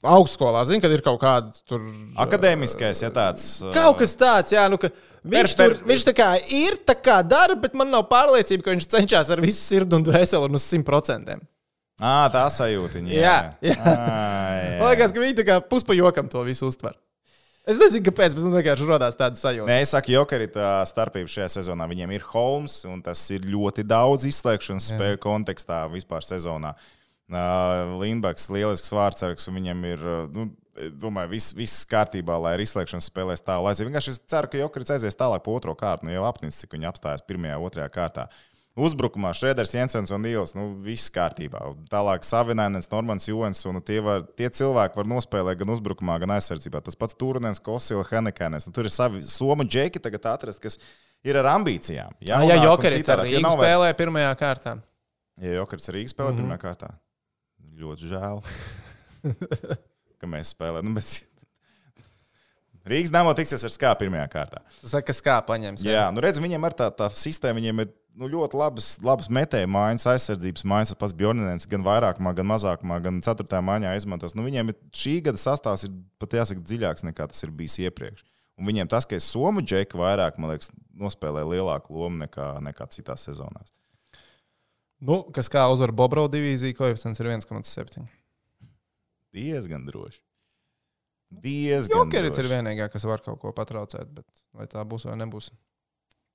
[0.01, 1.83] Augstskolā, zinu, kad ir kaut kāda tur.
[2.25, 3.59] Akadēmiskais, ja tāds.
[3.61, 6.79] uh, Kaut kas tāds, jā, nu, ka viņš, Per- per- tur, viņš tā kā ir,
[6.89, 10.49] tā kā dara, bet man nav pārliecība, ka viņš cenšas ar visu sirdi un dvēseli
[10.49, 11.37] un uz 100%.
[12.01, 13.03] Ā, tā sajūta.
[13.13, 13.77] Jā, Jā, jā.
[13.85, 16.95] À, Man liekas, ka viņi tā kā puspajokam to visu uztver.
[17.69, 19.69] Es nezinu, kāpēc, bet man vienkārši radās tāda sajūta.
[19.69, 23.85] Nē, es saku, Jokeri, tā starpība šajā sezonā viņiem ir Holmes, un tas ir ļoti
[23.85, 26.73] daudz izslēgšanas spēju kontekstā vispār sezonā.
[27.31, 30.49] Uh, Lindbaks, lielisks vārdsargs, un viņam ir, uh, nu,
[30.99, 33.69] domāju, viss, viss kārtībā, lai ar izslēgšanas spēlēs tālu.
[33.71, 36.89] Es vienkārši ceru, ka Jokeris aizies tālāk pa otro kārtu, nu jau apnicis, cik viņi
[36.91, 38.27] apstājas pirmajā, otrajā kārtā.
[38.79, 41.59] Uzbrukumā Šrēders, Jensens un Dīls, nu, viss kārtībā.
[41.91, 46.79] Tālāk Savinainens, Normans Jons, un tie, var, tie cilvēki var nospēlēt gan uzbrukumā, gan aizsardzībā.
[46.87, 48.69] Tas pats Turnēns, Kosila, Henekēns.
[48.69, 50.79] Nu, tur ir savi somu džeki tagad atrast, kas
[51.27, 52.15] ir ar ambīcijām.
[52.23, 53.33] Jā, jā Jaunāk un Jokerits ar citādāk.
[53.35, 54.77] Ja spēlē pirmajā kārtā.
[55.41, 56.39] Ja Jokeris ar Rīgas spēlē mm.
[56.39, 56.45] -hmm.
[56.45, 56.93] pirmajā kārtā,
[57.83, 58.43] ļoti žēl,
[60.21, 60.87] ka mēs spēlējam.
[60.87, 61.27] Nu, bet...
[62.91, 64.63] Rīgas dāmas tiksies ar skābi pirmajā kārtā.
[64.79, 65.83] Saka, kas kā paņems.
[65.85, 69.69] Jā, nu redz, viņiem ir tā, tā sistēma, viņiem ir nu, ļoti labas, labas metēju
[69.71, 70.95] mājas, aizsardzības mājas.
[70.99, 74.37] Pats Bjornēns gan vairākumā, gan mazākumā, gan ceturtajā mājā izmantos.
[74.39, 78.25] Nu, viņiem ir, šī gada sastāvs ir pat jāsaka dziļāks nekā tas ir bijis iepriekš.
[78.61, 80.69] Un viņiem tas, ka es somu džeku vairāk, man liekas,
[81.01, 83.73] nospēlē lielāku lomu nekā, nekā citās sezonās.
[85.01, 88.05] Nu, kas kā uzvar Bobrau divīziju, koeficients ir 1,7.
[89.33, 90.21] Diezgan droši.
[91.31, 92.57] Diezgan Jokerits ir droši.
[92.59, 95.49] vienīgā, kas var kaut ko patraucēt, bet vai tā būs vai nebūs.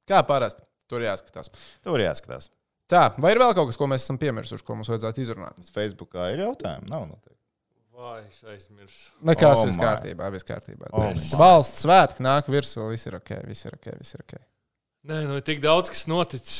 [0.09, 1.51] Kā parasti, tur jāskatās.
[1.85, 2.49] Tur jāskatās.
[2.91, 5.61] Tā, vai ir vēl kaut kas, ko mēs esam piemirsuši, ko mums vajadzētu izrunāt?
[5.73, 6.89] Facebookā ir jautājumi?
[6.91, 7.39] Nav noteikti.
[7.95, 9.05] Vai es aizmirsu?
[9.25, 10.89] Nekas, Oh viss kārtībā, viss kārtībā.
[10.91, 11.13] Oh.
[11.39, 14.35] Valsts svētki nāk virsū, viss ir ok, viss ir ok, viss ir ok.
[15.09, 16.59] Nē, nu ir tik daudz, kas noticis.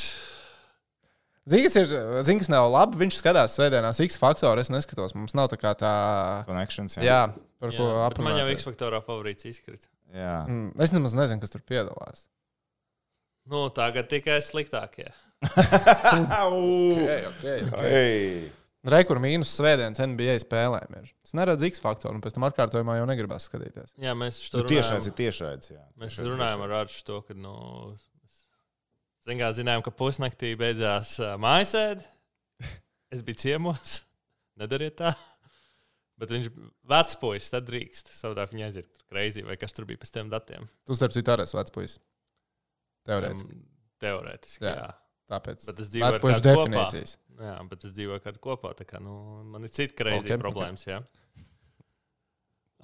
[1.46, 1.92] Kas ir,
[2.26, 5.92] kas nav labi, viņš skatās svētdienās X faktoru, es neskatos, mums nav tā kā tā,
[6.48, 6.96] Connections.
[6.98, 7.20] jā,
[7.62, 8.56] par Jā, ko bet man jau aprunāt.
[8.58, 9.86] X-faktorā favorīts izkrita.
[10.10, 10.40] jā.
[10.48, 12.24] Mm, Es nemaz nezinu, kas tur piedalās.
[13.46, 15.10] Nu, tagad tikai sliktākie.
[15.46, 18.48] okay, okay, Hey.
[18.86, 21.08] Rekur mīnus svētdienas NBA spēlēm ir.
[21.26, 23.96] Es neredzu X faktoru, un pēc tam atkārtojumā jau negribas skatīties.
[23.98, 25.08] Jā, mēs Nu, tur tiešais runājam.
[25.10, 25.70] ir tiešais.
[25.74, 25.82] jā.
[25.98, 27.54] Mēs Tiešais runājam ar Arču to, ka, nu,
[29.26, 32.06] zin, kā, zinājām, ka pusnaktī beidzās uh, mājasēde.
[33.14, 34.00] Es biju ciemos.
[34.60, 35.12] Nedariet tā.
[36.16, 36.46] Bet viņš
[36.88, 38.14] vecs puisis, tad drīkst.
[38.14, 40.70] Savādāk viņa aiziet tur kreizī, vai kas tur bija pēc tiem datiem.
[40.86, 41.98] Tu starp citu arī esi vecs puisis.
[43.06, 43.58] Teorētiski.
[44.02, 44.74] Teorētiski, Jā.
[44.82, 44.88] jā.
[45.26, 46.66] Tāpēc dzīvoju vecs ar puisis kādu kopā.
[46.70, 47.16] definīcijas.
[47.42, 47.54] jā.
[47.70, 49.14] Bet es dzīvoju kādā kopā, kā nu,
[49.54, 50.84] man ir cita kreizī Ok, okay, problēmas.
[50.86, 51.00] Okay.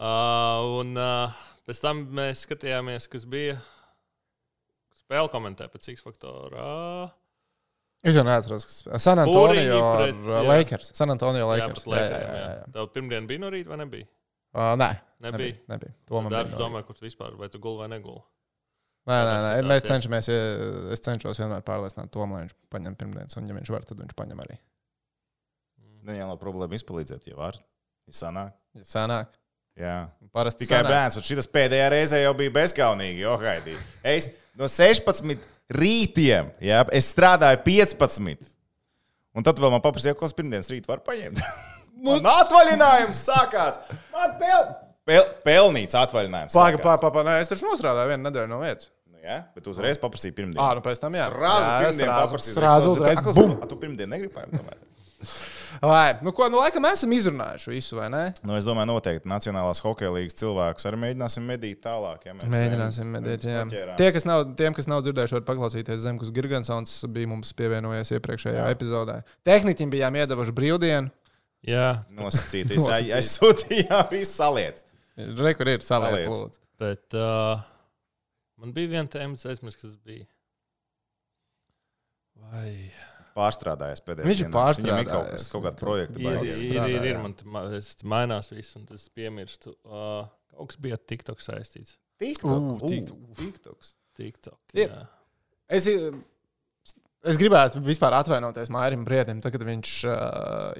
[0.03, 1.35] Uh, un uh,
[1.69, 3.59] pēc tam mēs skatījāmies, kas bija
[5.03, 7.11] spēle komentē pēc X faktora.
[8.03, 10.43] Es jau neatceros, kas San Antonio pret- uh, jā.
[10.49, 10.91] Lakers.
[10.99, 11.85] San Antonio Jā, Lakers.
[11.85, 12.65] pret Lakeriem, jā.
[12.75, 14.09] Tev pirmdien bija no rīta vai nebija?
[14.53, 14.89] Uh, nē,
[15.23, 15.55] Nebija.
[15.71, 15.93] nebija.
[16.11, 16.33] nebija.
[16.35, 16.59] Dažs bija.
[16.65, 18.25] domāja, kur tu vispār, vai tu gulēji vai negulēji.
[19.03, 19.47] Nē, nē, nē.
[19.57, 20.29] Tādā Mēs cenšamies,
[20.95, 24.15] es cenšos vienmēr pārliecināt Tomu, lai viņš paņem pirmdienas, un ja viņš var, tad viņš
[24.19, 24.59] paņem arī.
[26.07, 27.59] Ne jau no problēma izpalīdzēt, ja var.
[28.11, 28.55] Ja sanāk.
[28.79, 29.35] Ja sanāk.
[29.79, 29.97] Jā.
[30.35, 30.93] Parasti Tikai sanāk.
[30.95, 33.23] bērns, un šis pēdējā reizē jau bija bezskaunīgi.
[33.25, 33.75] Jo, Haidī.
[34.07, 35.39] es no 16
[35.73, 38.51] rītiem, jā, es strādāju 15.
[39.33, 41.43] Un tad vēl man paprasīja, kas pirmdienas rīt var paņemt.
[42.03, 43.77] Nu- Man atvaļinājums sākās.
[44.11, 44.65] Man pel,
[45.09, 46.57] pel, pelnīts atvaļinājums.
[46.57, 47.29] Pagaid, pagaid, pagaid.
[47.31, 48.91] Nē, es taču nostrādāju vienu nedēļu no vietas.
[49.13, 50.61] Nu, jā, bet uzreiz paprasīja pirmdien.
[50.63, 51.27] Ā, nu pēc tam jā.
[51.33, 52.57] Rāzu Jā, pirmdien srāzu- paprasīja.
[52.61, 53.23] Srāzu uzreiz.
[53.37, 53.59] Bum!
[53.63, 54.59] a, Tu pirmdien negribi paņemt.
[54.63, 54.81] tomēr?
[55.83, 58.23] Lai, nu, ko, nu, laikam esam izrunājuši visu, vai ne?
[58.45, 62.27] Nu, es domāju, noteikti Nacionālās hokeja līnijas cilvēkus arī mēģināsim medīt tālāk.
[62.29, 63.63] Ja mēs Mēģināsim ejam, medīt, mēs jā.
[63.71, 63.97] paķērām.
[64.03, 68.59] Tie, kas nav, tiem, kas nav dzirdējuši, var paklausīties Zemgus Girgansons, bija mums pievienojies iepriekšējā
[68.61, 68.69] Jā.
[68.77, 69.17] epizodē.
[69.49, 71.15] Tehniķim bijām iedevuši brīvdienu.
[71.73, 73.15] Jā, Nosacīt, Nosacīt.
[73.15, 75.39] es aizsūtīju, viss saliec.
[75.43, 76.29] Re, kur ir Saliec.
[76.33, 76.61] lūdzu.
[76.83, 77.63] bet uh,
[78.63, 80.27] man bija viena tēma, es aizmirsu, kas bija.
[82.43, 82.69] Vai
[83.33, 84.29] Pārstrādājis pēdējais.
[84.29, 84.79] Viņš ir dienās.
[84.83, 87.23] Viņam ir kaut kas, kaut kāda projekta ir, ir, ir, ir, strādāja.
[87.23, 89.73] man ma- es mainās viss, un tas piemirstu.
[89.89, 91.95] Uh, kaut kas bija ar TikTok saistīts.
[92.21, 92.83] TikTok.
[92.83, 93.23] TikTok.
[93.41, 93.95] TikToks.
[94.21, 94.59] TikTok.
[94.77, 94.91] Ir.
[94.93, 95.07] Jā.
[95.73, 100.17] Es, es gribētu vispār atvainoties Mairim Briedim, tad, kad viņš uh,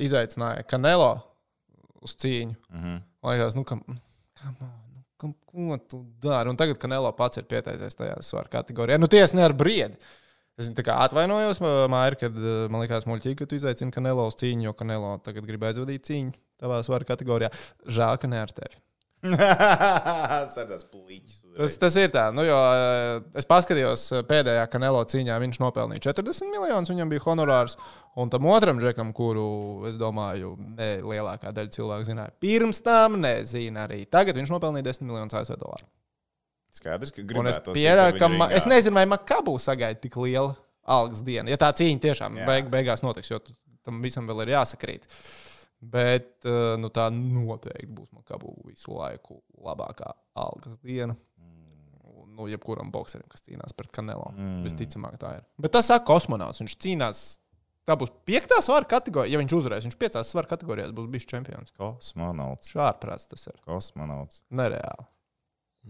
[0.05, 1.15] izaicināja Kanelo
[2.05, 2.59] uz cīņu.
[2.75, 3.01] Mhm.
[3.23, 3.81] Man liekas, nu, kam,
[4.47, 6.51] nu, kam, ko tu dari?
[6.53, 8.99] Un tagad Kanelo pats ir pieteicies tajā svaru kategorijā.
[9.01, 9.99] Nu, tiesa ne ar briedi.
[10.61, 14.67] Es kā atvainojos, Maija, kad uh, man liekas, muļķīgi, ka tu izaicini Kanelo uz cīņu,
[14.69, 17.49] jo Kanelo tagad grib aizvadīt cīņu tavā svaru kategorijā.
[17.89, 18.77] Žēl, ka ne ar tevi.
[19.33, 20.57] Tas
[21.53, 21.77] tas.
[21.79, 26.51] Tas, ir tā, nu, jo eh, es paskatījos eh, pēdējā kanālā cīņā, viņš nopelnīja 40
[26.51, 27.77] miljonus, viņam bija honorārs.
[28.19, 29.47] Un tam otram džekam, kuru,
[29.89, 34.03] es domāju, ne lielākā daļa cilvēku zināja, pirms tam nezina arī.
[34.11, 35.87] Tagad viņš nopelnīja 10 miljonus ASV dolāru.
[36.73, 40.55] Skaidrs, ka Un es pieļauju, ka ma, es nezinu, vai Makabu sagaida tik lielu
[40.89, 41.53] algas dienu.
[41.53, 43.39] Ja tā cīņa tiešām beig, beigās notiks, jo
[43.85, 45.07] tam visam vēl ir jāsakrīt.
[45.83, 51.17] Bet eh, nu, tā noteikti būs Makabu visu laiku labākā algas diena.
[52.33, 54.31] Nu, jebkuram bokserim, kas cīnās pret Kanelo.
[54.33, 54.63] Mm.
[54.65, 55.43] Visticamāk, tā ir.
[55.61, 56.63] Bet tas saka kosmonauts.
[56.63, 57.19] Viņš cīnās.
[57.85, 59.35] Tā būs piektā svara kategorija.
[59.35, 61.75] Ja viņš uzvarēs, viņš piecās svara kategorijās būs bijis čempions.
[61.77, 62.71] Kosmonauts.
[62.73, 63.59] Šāprāts tas ir.
[63.69, 64.41] Kosmonauts.
[64.55, 65.05] Nereāli.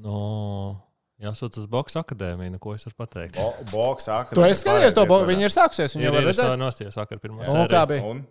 [0.02, 0.80] No,
[1.22, 3.36] jāsūt uz Boks akadēmiju, nu, ko es varu pateikt.
[3.36, 5.94] Bo boks Tu esi skatījies to boku, viņi ir sākusies.
[5.98, 6.48] Viņi Ir, jau ir, es redzēt.
[6.48, 8.08] to nostājos vakar pirmā Un kā bija?
[8.08, 8.24] Un?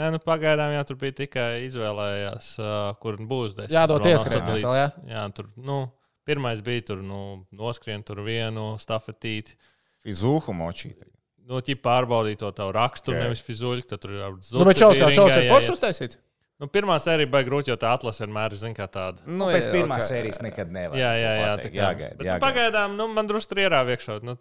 [0.00, 3.74] Nē, nu pagaidām jau tur bija tikai izvēlējās, uh, kur būs desmit.
[3.76, 4.64] Ieskrieties satelīts.
[4.64, 4.86] vēl, jā?
[5.10, 5.80] Jā, tur, nu,
[6.28, 7.20] pirmais bija tur, nu,
[7.52, 9.58] noskrien tur vienu stafetīti.
[10.00, 11.04] Fizūhu močīt.
[11.50, 13.28] Nu, ķip pārbaudīt to tavu raksturu, okay.
[13.28, 13.84] nevis fizuļu.
[13.90, 16.20] Tad tur jau Nu, bet šausmas, kā šausmas, ir forši uztaisīts.
[16.60, 19.24] Nu, pirmā sērija bija grūti, jo tā atlase vienmēr ir, kā tāda.
[19.26, 20.08] Nu, Pēc jā, pirmās ok.
[20.12, 20.98] sērijas nekad nevar.
[21.00, 21.46] Jā, jā, jā.
[21.48, 21.64] pateikt.
[21.64, 22.18] tā kā- Jāgaida.
[22.20, 22.40] Bet, nu.
[22.44, 24.18] Pagaidām, nu, man drusku tur ierāva iekšā.
[24.28, 24.36] Nu,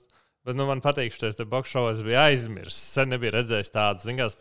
[0.49, 2.95] Bet nu, man patīk, ka šis boxšovs bija aizmirsts.
[2.95, 4.01] Sen nebija redzējis tādu.
[4.01, 4.31] Zinām,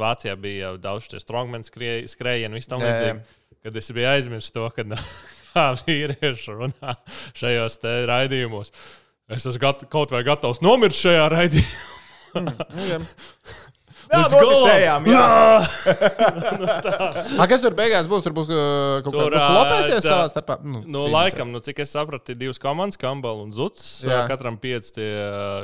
[0.00, 3.18] Vācijā bija daudz šie strongmen skrējieni, viss tam līdzīgi.
[3.66, 4.86] Kad es biju aizmirsis to, ka
[5.52, 6.94] kā vīrieši runā
[7.36, 7.76] šajos
[8.08, 8.72] raidījumos.
[9.28, 12.48] Es esmu gat, kaut vai gatavs nomirt šajā raidījumā.
[12.48, 12.56] Nu,
[14.08, 14.48] Līdz galam!
[14.48, 15.24] noticējām, jā.
[17.42, 18.24] A, kas tur beigās būs?
[18.24, 20.56] Tur būs uh, kaut Tur, kāda ā, klopēsies tā- savā starpā.
[20.62, 21.12] Nu, Nu, cīnīsies.
[21.14, 23.84] laikam, nu, cik es sapratu, ir divas komandas, Kambala un Zuts.
[24.06, 24.22] Jā.
[24.30, 25.08] Katram pieci tie,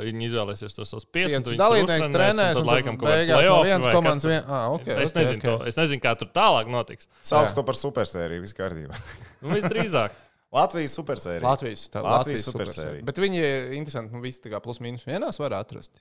[0.05, 1.37] viņi izvēlēsies tos savus piecus.
[1.39, 4.43] Piecus dalībniekus trenēs, un beigās no playoffs vienas vai kas komandas vien...
[4.45, 5.49] Ah, okay, es, okay, nezinu, okay.
[5.49, 7.09] To, es nezinu, kā tur tālāk notiks.
[7.25, 7.55] Sauc Jā.
[7.57, 8.95] to par supersēriju, viss kārtībā.
[9.45, 10.13] Nu, visdrīzāk.
[10.55, 11.43] Latvijas supersērija.
[11.45, 13.03] Latvijas, tā, Latvijas Latvijas supersērija.
[13.05, 15.91] Bet viņi ir interesanti, nu visi tā kā plus mīnus vienās var atrast.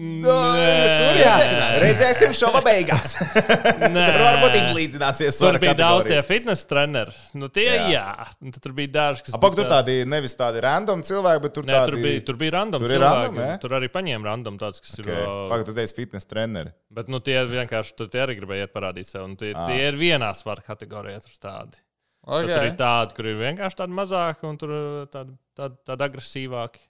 [0.00, 1.80] Tur jāskrās.
[1.82, 3.16] Redzēsim šova beigās.
[3.94, 5.38] Nē, Tur varbūt izlīdzināsies.
[5.40, 7.12] Tur bija daudz tie fitness treneri.
[7.36, 7.86] Nu, tie, Jā.
[7.92, 8.04] jā.
[8.40, 9.36] Nu, tur bija daži, kas.
[9.36, 11.92] Apak, bija tur tādi nevis tādi random cilvēki, bet tur Nē, tādi.
[11.92, 12.84] tur bija, tur bija random.
[12.84, 13.58] Tur cilvēki, random, jā?
[13.64, 15.12] tur arī paņēma random tāds, kas Okay.
[15.14, 15.20] ir.
[15.24, 16.74] uh, Pagaid, tu teici fitness treneri.
[16.92, 19.24] Bet nu, tie vienkārši tur tie arī gribēja parādīt sev.
[19.28, 19.68] un Tie, Ah.
[19.70, 21.20] tie ir vienā svara kategorijā.
[21.24, 21.80] Tur, tādi.
[22.20, 22.52] Okay.
[22.52, 26.82] tur ir tādi, kur ir vienkārši tādi mazāki un tur uh, tādi, tādi, tādi agresīvāki.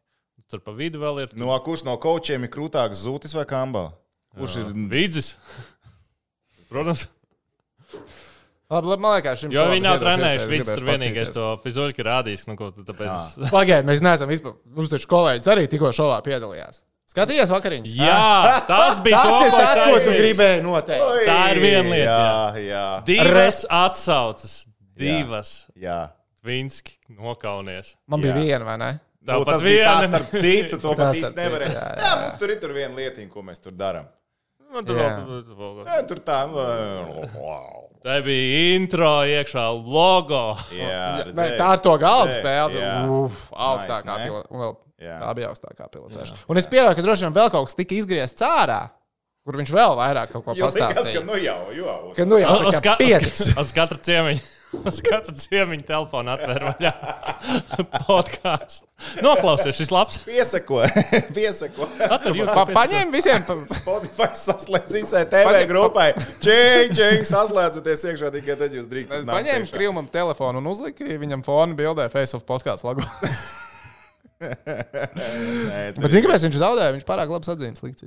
[0.51, 1.35] Tur pa vidu vēl ir.
[1.39, 3.93] No kurš no kočiem ir krūtāks, zūtis vai kambala?
[4.39, 4.73] Kurš ir?
[4.91, 5.35] Vidzis.
[6.71, 7.09] Protams,
[8.71, 10.45] Labi, labi, man liekas, šim jo šovam viņi nav trenējuši.
[10.53, 12.45] Viņš tur vienīgais to fizuļu rādījis.
[12.47, 12.55] Nu,
[12.87, 13.33] tāpēc...
[13.57, 14.55] Pagaidiet, mēs neesam vispār.
[14.77, 16.85] Mums taču kolēģis arī tikko šovā piedalījās.
[17.11, 17.97] Skatījies vakariņas?
[17.99, 21.09] Jā, tas bija Tas to, tas, ko tu gribēji noteikt.
[21.27, 22.85] Tā ir viena lieta, Jā, jā.
[23.09, 24.55] Divas atsauces.
[24.95, 25.55] Divas.
[25.75, 25.99] jā.
[26.47, 27.97] Vinski nokaunies.
[28.09, 28.39] Man bija Jā.
[28.39, 28.93] viena, vai ne?
[29.21, 31.75] Nu, tas bija tā starp citu, to Tas pat īsti nevarēja.
[31.77, 34.07] jā, jā, Jā, mums tur ir tur viena lietiņa, ko mēs tur darām.
[34.71, 36.39] Nu, tur vēl- tur vēl- Jā, tur tā,
[37.35, 37.89] wow.
[38.01, 40.43] Tā bija intro iekšā, logo.
[40.73, 41.59] Jā, redzēji?
[41.61, 42.85] tā ir to galda spēle?
[43.13, 44.81] Uf, augstākā Nice, pilota.
[45.01, 46.39] Tā bija augstākā pilotāža.
[46.49, 48.79] Un es pieļauju, ka droši vien vēl kaut kas tika izgriezts ārā,
[49.45, 51.27] kur viņš vēl vairāk kaut ko Jo likās, ka pastāstīja.
[51.29, 51.99] nu jau, jau.
[52.17, 53.41] Ka nu jau kā piecas.
[53.53, 54.41] uz, uz katru ciemiņu.
[54.71, 56.91] Uz katru ciemiņu telefonu atver vaļā
[58.07, 58.87] podkāstu.
[59.25, 60.19] Noklausies, šis labs.
[60.23, 60.85] Piesako,
[61.37, 61.89] piesako.
[62.07, 62.77] Atver Pa, YouTube.
[62.77, 63.43] paņem visiem.
[63.49, 66.07] Pa, Spotify saslēdz visai TV Paņem- grupai.
[66.45, 69.27] Čing, čing, saslēdzaties iekšā tikai tad jūs drīkstat.
[69.67, 69.77] iekšā.
[69.79, 73.03] krīvumam telefonu un uzlika viņam fonu bildē Face of podkāstu logo.
[74.41, 76.95] Nē, Bet zini, kāpēc viņš zaudēja?
[76.97, 78.07] Viņš pārāk labi sadzīves likts.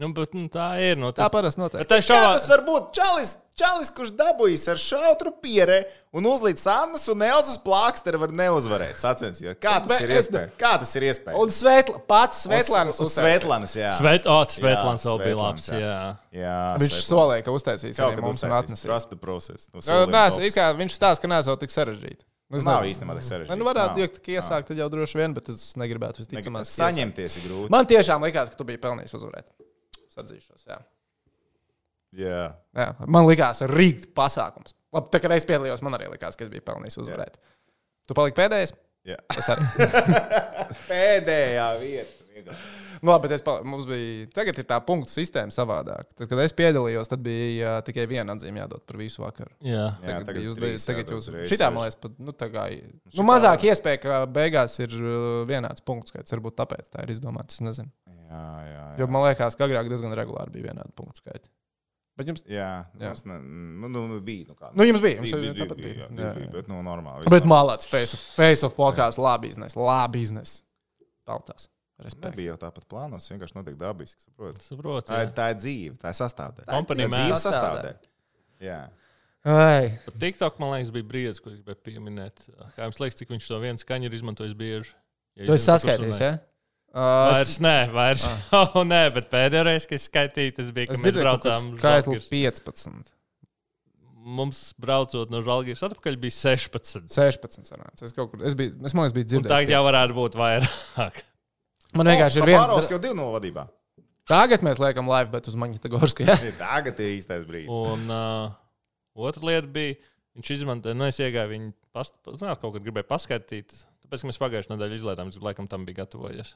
[0.00, 0.96] Nu, bet, nu, tā ir.
[0.96, 1.84] Nu, Tā tā parasti notiek.
[1.84, 2.86] tā Kā šovā, tas var būt?
[2.96, 5.82] Čalis, čalis kurš dabūjis ar šautru pierē
[6.16, 8.96] un uzlīdz Annas un Elzas plāksteri, var neuzvarēt.
[8.98, 9.58] Sacensties.
[9.60, 10.56] Kā tas Bet ir es- iespējams?
[10.58, 11.38] Kā tas ir iespējams?
[11.44, 13.36] Un Svetla, pats Svetlāns Uz uztaisīja.
[13.36, 13.90] Svetlanas, jā.
[13.98, 15.68] Svet, oh, Svetlāns vēl bija Svetlāns, labs.
[15.68, 16.00] jā.
[16.40, 16.56] Jā.
[16.80, 19.08] Viņš solīja, ka uztaisīs Kaut kad mums un atnesīs.
[19.12, 19.68] The process.
[19.74, 22.24] No Nu, Nē, kā viņš stāsta, ka neesmu tik sarežģīti.
[22.50, 23.56] Nu, es Nav īstenībā tik sarežģīti.
[23.60, 23.98] Nu, varētu Nav.
[24.08, 26.64] iekt, ka iesākt, tad jau droši vien, bet es negribētu visticamāk.
[26.68, 27.70] Saņemties ir grūti.
[27.70, 29.52] Man tiešām likās, ka tu biji pelnījis uzvarēt.
[30.20, 30.78] Atzīšos, jā.
[32.12, 32.42] Jā.
[32.76, 32.88] jā.
[33.08, 34.76] Man likās, rīkt pasākums.
[34.92, 37.38] Labi, tā, kad es piedalījos, man arī likās, ka es biju pelnījis uzvarēt.
[38.08, 38.74] Tu paliki pēdējais?
[39.08, 39.16] Jā.
[39.34, 39.64] Es arī.
[40.90, 42.18] Pēdējā vieta.
[43.02, 43.64] Nu, labi, bet es pal...
[43.66, 44.28] mums bija.
[44.34, 46.12] Tagad ir tā punktu sistēma savādāk.
[46.14, 49.50] Tad, kad es piedalījos, tad bija uh, tikai viena atzīme jādod par visu vakaru.
[49.64, 49.88] Jā.
[49.88, 52.48] Jā, Tagad, tagad tagad jūs, trīs tagad jūs uzreiz šitā, man liekas, pat, nu, tā
[52.54, 55.16] kā, nu, šitā- mazāk iespēja, ka beigās ir uh,
[55.50, 56.34] vienāds punkts skaits.
[56.36, 57.58] Varbūt tāpēc tā ir izdomāts.
[57.58, 57.90] Es nezinu.
[58.32, 58.84] Jā, jā.
[59.00, 59.10] Jo jā.
[59.12, 61.50] man liekas, ka agrāk diezgan regulāri bija vienādi punktu skaiti.
[62.16, 62.68] Bet jums, Jā,
[63.00, 63.08] Jā.
[63.08, 64.44] mums ne, nu, nu, bija.
[64.50, 65.16] Nu, kā, nu, jums bija.
[65.22, 66.08] Jums bija, bija, bija, tāpat bija, bija.
[66.12, 66.52] bija, Jā, bija, jā.
[66.58, 67.30] bet nu, normāli.
[67.32, 70.58] Bet malāts, face of, face of podkāsts, labi iznes, labi iznes.
[71.28, 71.70] Tautās.
[71.96, 72.36] Tas Respekt.
[72.36, 74.26] bija jau tāpat plānots, vienkārši notiek dabiski.
[74.26, 74.64] saproti.
[74.66, 75.06] Saprotu.
[75.08, 75.34] Tā, ir- jā.
[75.38, 76.66] tā ir dzīve, tā ir sastāvdaļa.
[76.68, 77.14] Man.
[77.16, 77.94] dzīves sastāvdaļa.
[78.60, 78.80] Jā.
[79.42, 82.44] Pat TikTok, man liekas, bija briedis, ko es gribēju pieminēt.
[82.76, 84.92] Kā jums liekas, cik viņš to vienu skaņu ir izmantojis bieži?
[85.34, 86.28] Ja tu jūs esi par saskaitījis, runāju?
[86.28, 86.38] ja?
[86.92, 88.26] Uh, es- Vairs nē, vairs.
[88.58, 91.56] Oh, nē, bet pēdējā reize, kad es skaitīju, tas bija, Es kad mēs dzirdēju, braucām
[91.56, 92.30] uz skaitli Žalgiris.
[92.68, 93.12] 15.
[94.22, 97.08] Mums braucot no Žalgiris atpakaļ bija 16.
[97.10, 97.64] 16.
[97.72, 98.04] Sanāca.
[98.06, 99.54] Es, kaut kur, es, biju, es man liekas, biju Un dzirdējis.
[99.56, 101.22] tagad jau varētu būt vairāk.
[101.96, 102.62] Man vienkārši ir viens.
[102.62, 103.66] Pāraus jau 2-0 vadībā.
[104.30, 105.90] Tagad mēs liekam live, bet uz Maņķa
[106.24, 106.36] Ja?
[106.62, 107.68] Tagad ir īstais brīdis.
[107.72, 108.52] Un uh,
[109.28, 109.98] otra lieta bija,
[110.38, 113.74] viņš izmantoja, nu, es iegāju viņu, past, zināt, kaut kad gribēju paskaidrot,
[114.06, 116.54] tāpēc, ka mēs pagājušajā nedēļā izlaidām, es laikam tam biju gatavojies.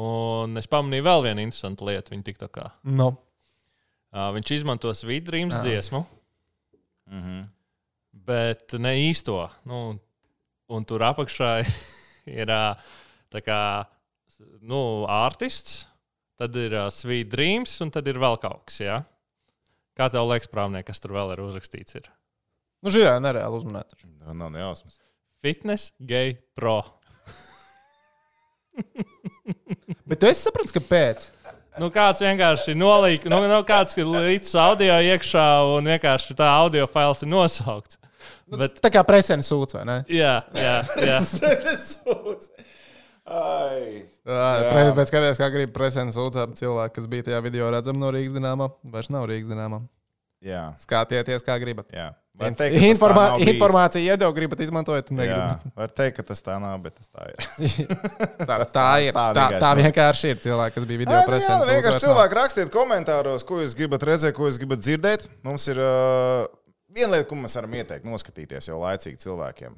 [0.00, 2.70] Un es pamanīju vēl vienu interesantu lietu, viņa tik tā kā.
[2.88, 3.10] No.
[4.12, 5.62] Uh, viņš izmanto svītrīmas Jā.
[5.66, 6.02] dziesmu,
[7.12, 7.42] Mhm.
[8.24, 9.50] bet ne īsto.
[9.68, 9.98] Nu,
[10.72, 11.50] un tur apakšā
[12.26, 12.46] ir
[13.44, 13.60] kā
[14.60, 15.86] nu, artists,
[16.40, 18.80] tad ir uh, Sweet Dreams, un tad ir vēl kaut kas.
[18.80, 19.02] Ja?
[19.96, 21.96] Kā tev liekas, prāvnieks, kas tur vēl ir uzrakstīts?
[22.00, 22.08] Ir?
[22.82, 23.96] Nu, šī ir nereāli uzmanēta.
[24.24, 24.96] Tā nav nejausmas.
[25.44, 26.80] Fitness, gay, pro.
[30.08, 31.28] Bet tu esi sapratis, kāpēc?
[31.80, 35.46] Nu, kāds vienkārši nolīk, nu, nu, kāds ir līdz audio iekšā,
[35.78, 37.96] un vienkārši tā audio fails ir nosaukts.
[38.52, 39.96] Bet, Tā kā presēna sūds, vai ne?
[40.12, 41.16] jā, jā, jā.
[43.32, 44.02] Ai.
[44.26, 48.34] Jā, pēc skaties, kā grib presēna sūdzēt cilvēku, kas bija tajā video redzam no Rīgas
[48.36, 48.68] dīnāmā.
[48.92, 49.80] Vairs nav Rīgas dīnāmā.
[50.42, 51.88] Jā, Skatieties, kā gribat.
[51.94, 52.10] jā.
[52.32, 55.66] Teikt, informā informāciju iedod, gribat izmantot, Jā, negribat.
[55.76, 57.44] var teikt, ka tas tā nav, bet tas tā ir.
[58.48, 59.12] Tā, tā ir.
[59.12, 62.38] tā Tā, vienkārši tā vienkārši ir cilvēki, kas bija video Jā, nu jā, vienkārši cilvēki
[62.40, 65.28] rakstiet komentāros, ko jūs gribat redzēt, ko jūs gribat dzirdēt.
[65.46, 66.48] Mums ir uh,
[66.90, 69.76] viena lieta, ko mēs varam ieteikt, noskatīties jau laicīgi cilvēkiem.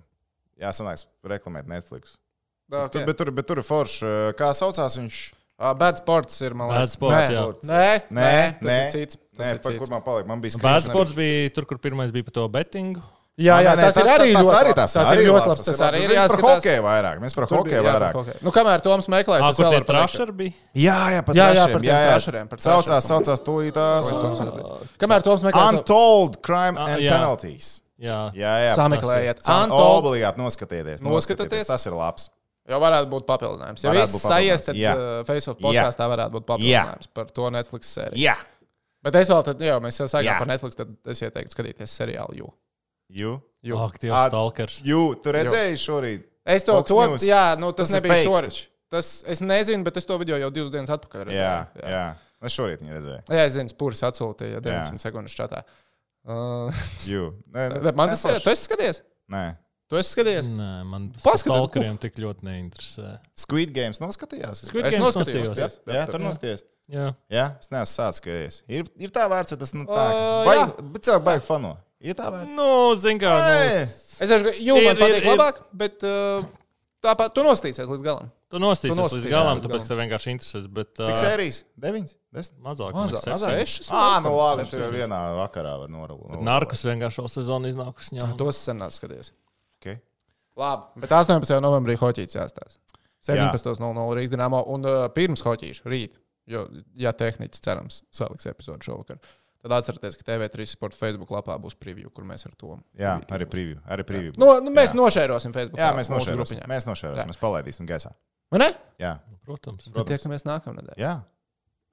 [0.62, 2.14] Jā, sanāks reklamēt Netflix.
[2.70, 2.88] Okay.
[2.94, 4.14] Tur, bet, tur, bet tur ir forši.
[4.38, 5.18] Kā saucās viņš?
[5.58, 6.90] Bad sports ir man Bad liekas.
[6.98, 7.42] sports, nē, jā.
[7.62, 8.78] nē, nē, Nē, tas nē.
[8.84, 9.16] ir cits.
[9.36, 9.78] Tas Nē, ir par cits.
[9.78, 10.26] kur man palika?
[10.28, 10.90] Man bija Bad skribi.
[10.94, 13.02] sports bija tur, kur pirmais bija par to bettingu.
[13.34, 15.62] Jā, jā, Nē, nē, tas, ir arī tas, ļoti tas, Tas ir arī ļoti labs.
[15.66, 16.58] Tas arī ir Mēs par jāskatās.
[16.58, 17.16] hokeju vairāk.
[17.18, 18.14] Mēs par Tur hokeju bija, jā, par vairāk.
[18.14, 18.42] hokeju.
[18.46, 19.88] Nu, kamēr Toms meklēs, Ah, es kur vēl pateikt.
[19.90, 20.52] trašeri bija?
[20.74, 24.10] Jā, jā, par Jā, jā, par tiem trašeriem, par Saucās, saucās tūlītās.
[25.02, 27.10] Kamēr Toms meklēs, Untold crime Ah, and jā.
[27.10, 27.80] penalties.
[27.98, 28.74] Jā, Jā, jā.
[28.76, 29.42] sameklējiet.
[29.70, 31.02] Obligāti noskatieties.
[31.02, 31.66] Noskatieties.
[31.66, 32.28] Tas ir labs.
[32.70, 33.84] Jau varētu būt papildinājums.
[33.84, 34.94] Ja viss sajies, tad jā.
[34.96, 38.22] uh, Face of podkāstā varētu būt papildinājums par to Netflix sēriju.
[38.24, 38.36] Jā.
[39.04, 40.12] Bet es vēl, tad, jā, mēs jau Jā.
[40.16, 42.38] sākām par Netflix, tad es ieteiktu skatīties seriālu.
[42.40, 42.46] Jū.
[43.12, 43.32] Jū.
[43.68, 43.76] Jū.
[43.84, 44.78] ak, tie Ā, stalkers.
[44.84, 46.22] Jū, tu redzēji šorīt?
[46.48, 47.26] Es to, Fox to News.
[47.28, 48.62] jā, nu, tas, Tas nebija šorīt.
[48.92, 51.44] Tas, es nezinu, bet es to video jau divas dienas atpakaļ redzēju.
[51.84, 52.04] Jā, jā.
[52.44, 53.20] Es šorīt viņu redzēju.
[53.36, 55.64] jā es zinu, Spūris atsūtīja 90 sekundes čatā.
[56.24, 56.72] Uh,
[57.04, 57.26] Jū.
[57.52, 58.38] Nē, bet man tas ir.
[58.40, 59.02] Tu esi skaties?
[59.28, 59.42] Nē.
[59.92, 60.46] Tu esi skaties?
[60.48, 63.18] Nē, man stalkeriem tik ļoti neinteresē.
[63.36, 64.64] Squid Games noskatījās?
[64.70, 65.50] Squid Es Games noskatījos.
[65.52, 65.76] noskatījos.
[65.84, 65.96] jā.
[65.98, 66.64] Jā, tur nostāties.
[66.92, 67.10] Jā.
[67.32, 68.56] Jā, es neesmu sācis skatīties.
[68.68, 70.04] Ir, ir tā vērts, ka tas nu, tā.
[70.08, 71.74] Ā, Baigi, bet cilvēki baigi fano.
[72.04, 72.56] Ir tā vērts.
[72.56, 72.68] Nu,
[73.00, 73.84] zin kā, nu.
[73.84, 75.28] Es domāju, ka jū, man Ir- ir- patīk ir.
[75.32, 76.48] labāk, bet uh,
[77.04, 78.28] tāpat tu nostīsies līdz galam.
[78.52, 80.66] tu nostīsies Tu līdz nostīsies galam, līdz tāpēc, ka tev vienkārši interesēs.
[80.80, 81.62] Bet, Cik ā, sērijas?
[81.80, 82.16] Deviņas?
[82.36, 82.60] Desmit?
[82.64, 82.92] Mazāk.
[82.96, 83.40] Mazāk, mazāk.
[83.40, 83.64] septiņi.
[83.64, 86.36] Sešas, Ā, nu labi, tur vienā vakarā var noraut.
[86.40, 88.16] Narkus vienkārši šo sezonu iznākusi.
[88.20, 89.32] Jā, Tos sen skatījies.
[89.84, 90.00] Okay.
[90.56, 91.60] Labi, bet 18.
[91.60, 92.80] novembrī hoķīts jāstāsta.
[93.24, 96.16] 17.00 Rīgas dīnāmā un uh, pirms hoķīša rīt,
[96.48, 96.66] jo,
[97.00, 99.20] ja tehniski cerams, saliks epizodu šovakar.
[99.64, 102.74] Tad atcerieties, ka TV3 sporta Facebook lapā būs preview, kur mēs ar to.
[103.00, 103.78] Jā, arī preview.
[103.88, 104.34] Arī preview.
[104.36, 104.98] Nu, nu, mēs Jā.
[105.00, 105.80] nošērosim Facebook.
[105.80, 106.58] Jā, mēs nošērosim.
[106.60, 106.68] grupiņā.
[106.68, 107.22] Mēs nošērosim.
[107.22, 107.30] Jā.
[107.30, 108.12] Mēs palaidīsim gaisā.
[108.52, 108.68] Vai ne?
[109.00, 109.14] Jā,
[109.48, 109.86] protams.
[109.86, 110.10] Tad protams.
[110.12, 111.00] tiekamies nākamnedēļ.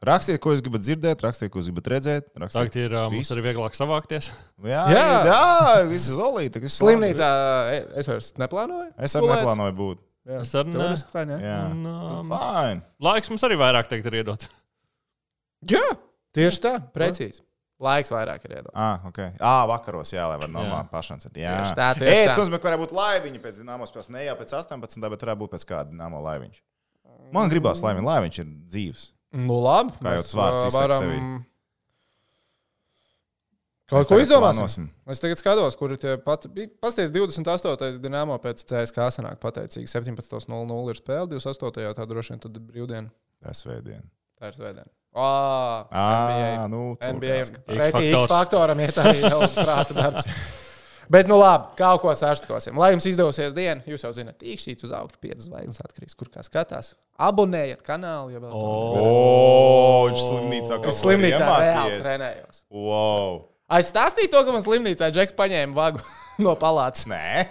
[0.01, 2.29] Rakstiet, ko jūs gribat dzirdēt, rakstiet, ko jūs gribat redzēt.
[2.33, 2.71] Rakstiet.
[2.71, 4.31] Tagad ir uh, mums arī vieglāk savākties.
[4.65, 5.03] Jā, Jā.
[5.29, 5.43] jā,
[5.91, 6.61] viss ir zolīti.
[6.73, 7.27] Slimnīcā
[7.69, 8.89] e, es vairs neplānoju.
[8.97, 10.01] Es arī neplānoju būt.
[10.25, 10.39] Jā.
[10.41, 10.79] Es arī ne.
[10.79, 11.37] Teorētiski fajn, jā.
[11.45, 12.81] Jā, Un, um, fine.
[13.09, 14.49] laiks mums arī vairāk teikt, ir iedots.
[15.69, 15.85] Jā,
[16.33, 17.45] tieši tā, precīzi.
[17.81, 18.73] Laiks vairāk ir iedots.
[18.77, 19.31] Ah, okay.
[19.37, 21.37] ah, vakaros, jā, lai var normāli pašancēt.
[21.41, 22.35] Jā, Tieši tā, Ej, tā.
[22.37, 24.09] tas ka varētu būt laiviņa pēc Dienāmo spēles.
[24.13, 26.61] Ne jau pēc 18, bet varētu būt pēc kāda Dienāmo laiviņš.
[27.33, 29.07] Man gribās laiviņš, laiviņš ir dzīves.
[29.31, 29.93] Nu, labi.
[30.01, 31.19] Kā jau mēs, tas vārds izsaka sevi.
[33.91, 34.85] Kaut ko izdomāsim.
[35.11, 36.45] Es tagad skatos, kur ir tie pat.
[36.83, 37.97] Pastāstiet, 28.
[37.99, 39.89] dīnāmo pēc CSK sanāk pateicīgi.
[39.91, 41.83] 17.00 ir spēle, 28.
[41.83, 43.11] jau tā droši vien tad ir brīvdiena.
[43.43, 44.05] Tā ir svētdiena.
[44.39, 44.87] Tā ir svētdiena.
[45.11, 47.67] Ah, Ah, nu, NBA ir jāskatās.
[47.67, 48.13] pretī.
[48.15, 50.29] X faktoram iet arī jau prāta darbs.
[51.11, 52.77] Bet, nu labi, kaut ko saštikosim.
[52.79, 56.43] Lai jums izdosies diena, jūs jau zināt, tīkšķīts uz augšu, 5 zvaigznes atkarīgs, kur kā
[56.45, 56.93] skatās.
[57.19, 59.05] Abonējiet kanālu, ja vēl to nedarāt.
[59.05, 62.63] O, viņš slimnīcā kaut ir slimnīcā reāli trenējos.
[62.71, 63.41] Wow.
[63.71, 66.01] Ai, stāstīju to, ka man slimnīcā Džeks paņēma vagu
[66.45, 67.07] no palātas.
[67.11, 67.45] Nē,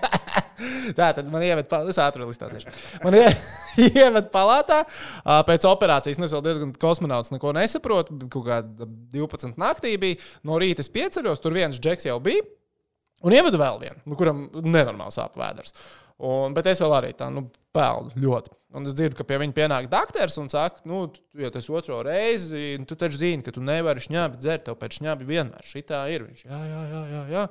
[0.99, 1.83] Tā tad man ievada.
[1.89, 2.73] Es ātri izstāstīšu.
[3.05, 3.31] Man ie-
[4.03, 6.21] ievada palātā ā, pēc operācijas.
[6.21, 8.17] Nu, es vēl diezgan kosmonauts neko nesaprotu.
[8.33, 8.61] Kaut kā
[9.17, 10.21] 12 naktī bija.
[10.47, 12.45] No rīta es pieceļos, tur viens džeks jau bija.
[13.27, 15.75] Un ievada vēl vienu, nu, kuram nenormāli sāp vēders.
[16.25, 18.53] Un, bet es vēl arī tā, nu, pelnu ļoti.
[18.77, 22.03] Un es dzirdu, ka pie viņa pienāk doktors un saka, nu, tu, ja tas otro
[22.07, 26.05] reizi, nu, tu taču zini, ka tu nevari šņābi dzert, tev pēc šņābi vienmēr šitā
[26.13, 26.27] ir.
[26.29, 27.45] Viņš, jā, jā, jā, jā, jā.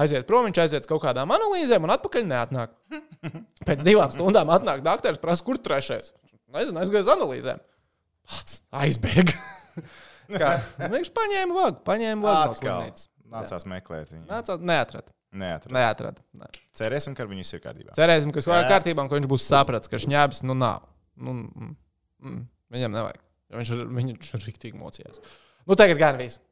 [0.00, 2.74] Aiziet prom, viņš aiziet uz kaut kādām analīzēm un atpakaļ neatnāk.
[3.68, 6.12] Pēc divām stundām atnāk doktors, prasa, kur trešais.
[6.54, 7.62] Nezinu, aizgāju uz analīzēm.
[8.30, 9.34] Pats aizbēga.
[10.40, 10.52] Kā,
[10.92, 13.09] viņš paņēma vagu, paņēma vagu no slimnīcas.
[13.30, 14.26] Nācās meklēt viņu.
[14.28, 15.14] Nācāt, neatrada.
[15.30, 15.74] Neatrada.
[15.76, 16.24] Neatrada.
[16.40, 16.48] Ne.
[16.74, 17.94] Cerēsim, ka viss ir kārtībā.
[17.98, 18.70] Cerēsim, ka viss ir Jā.
[18.72, 20.88] kārtībā, un ka viņš būs sapratis, ka šņābis nu nav.
[21.20, 21.76] Nu, mm,
[22.24, 22.40] mm,
[22.74, 23.22] viņam nevajag.
[23.54, 25.22] Viņš ir, viņš ir rīktīgi mocījies.
[25.66, 26.42] Nu, tagad gan viss.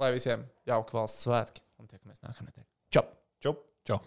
[0.00, 1.64] Lai visiem jauki valsts svētki.
[1.80, 2.68] Un tiekamies nākamnedēļ.
[2.92, 3.06] Čau!
[3.44, 3.64] Čup!
[3.88, 4.00] Čau!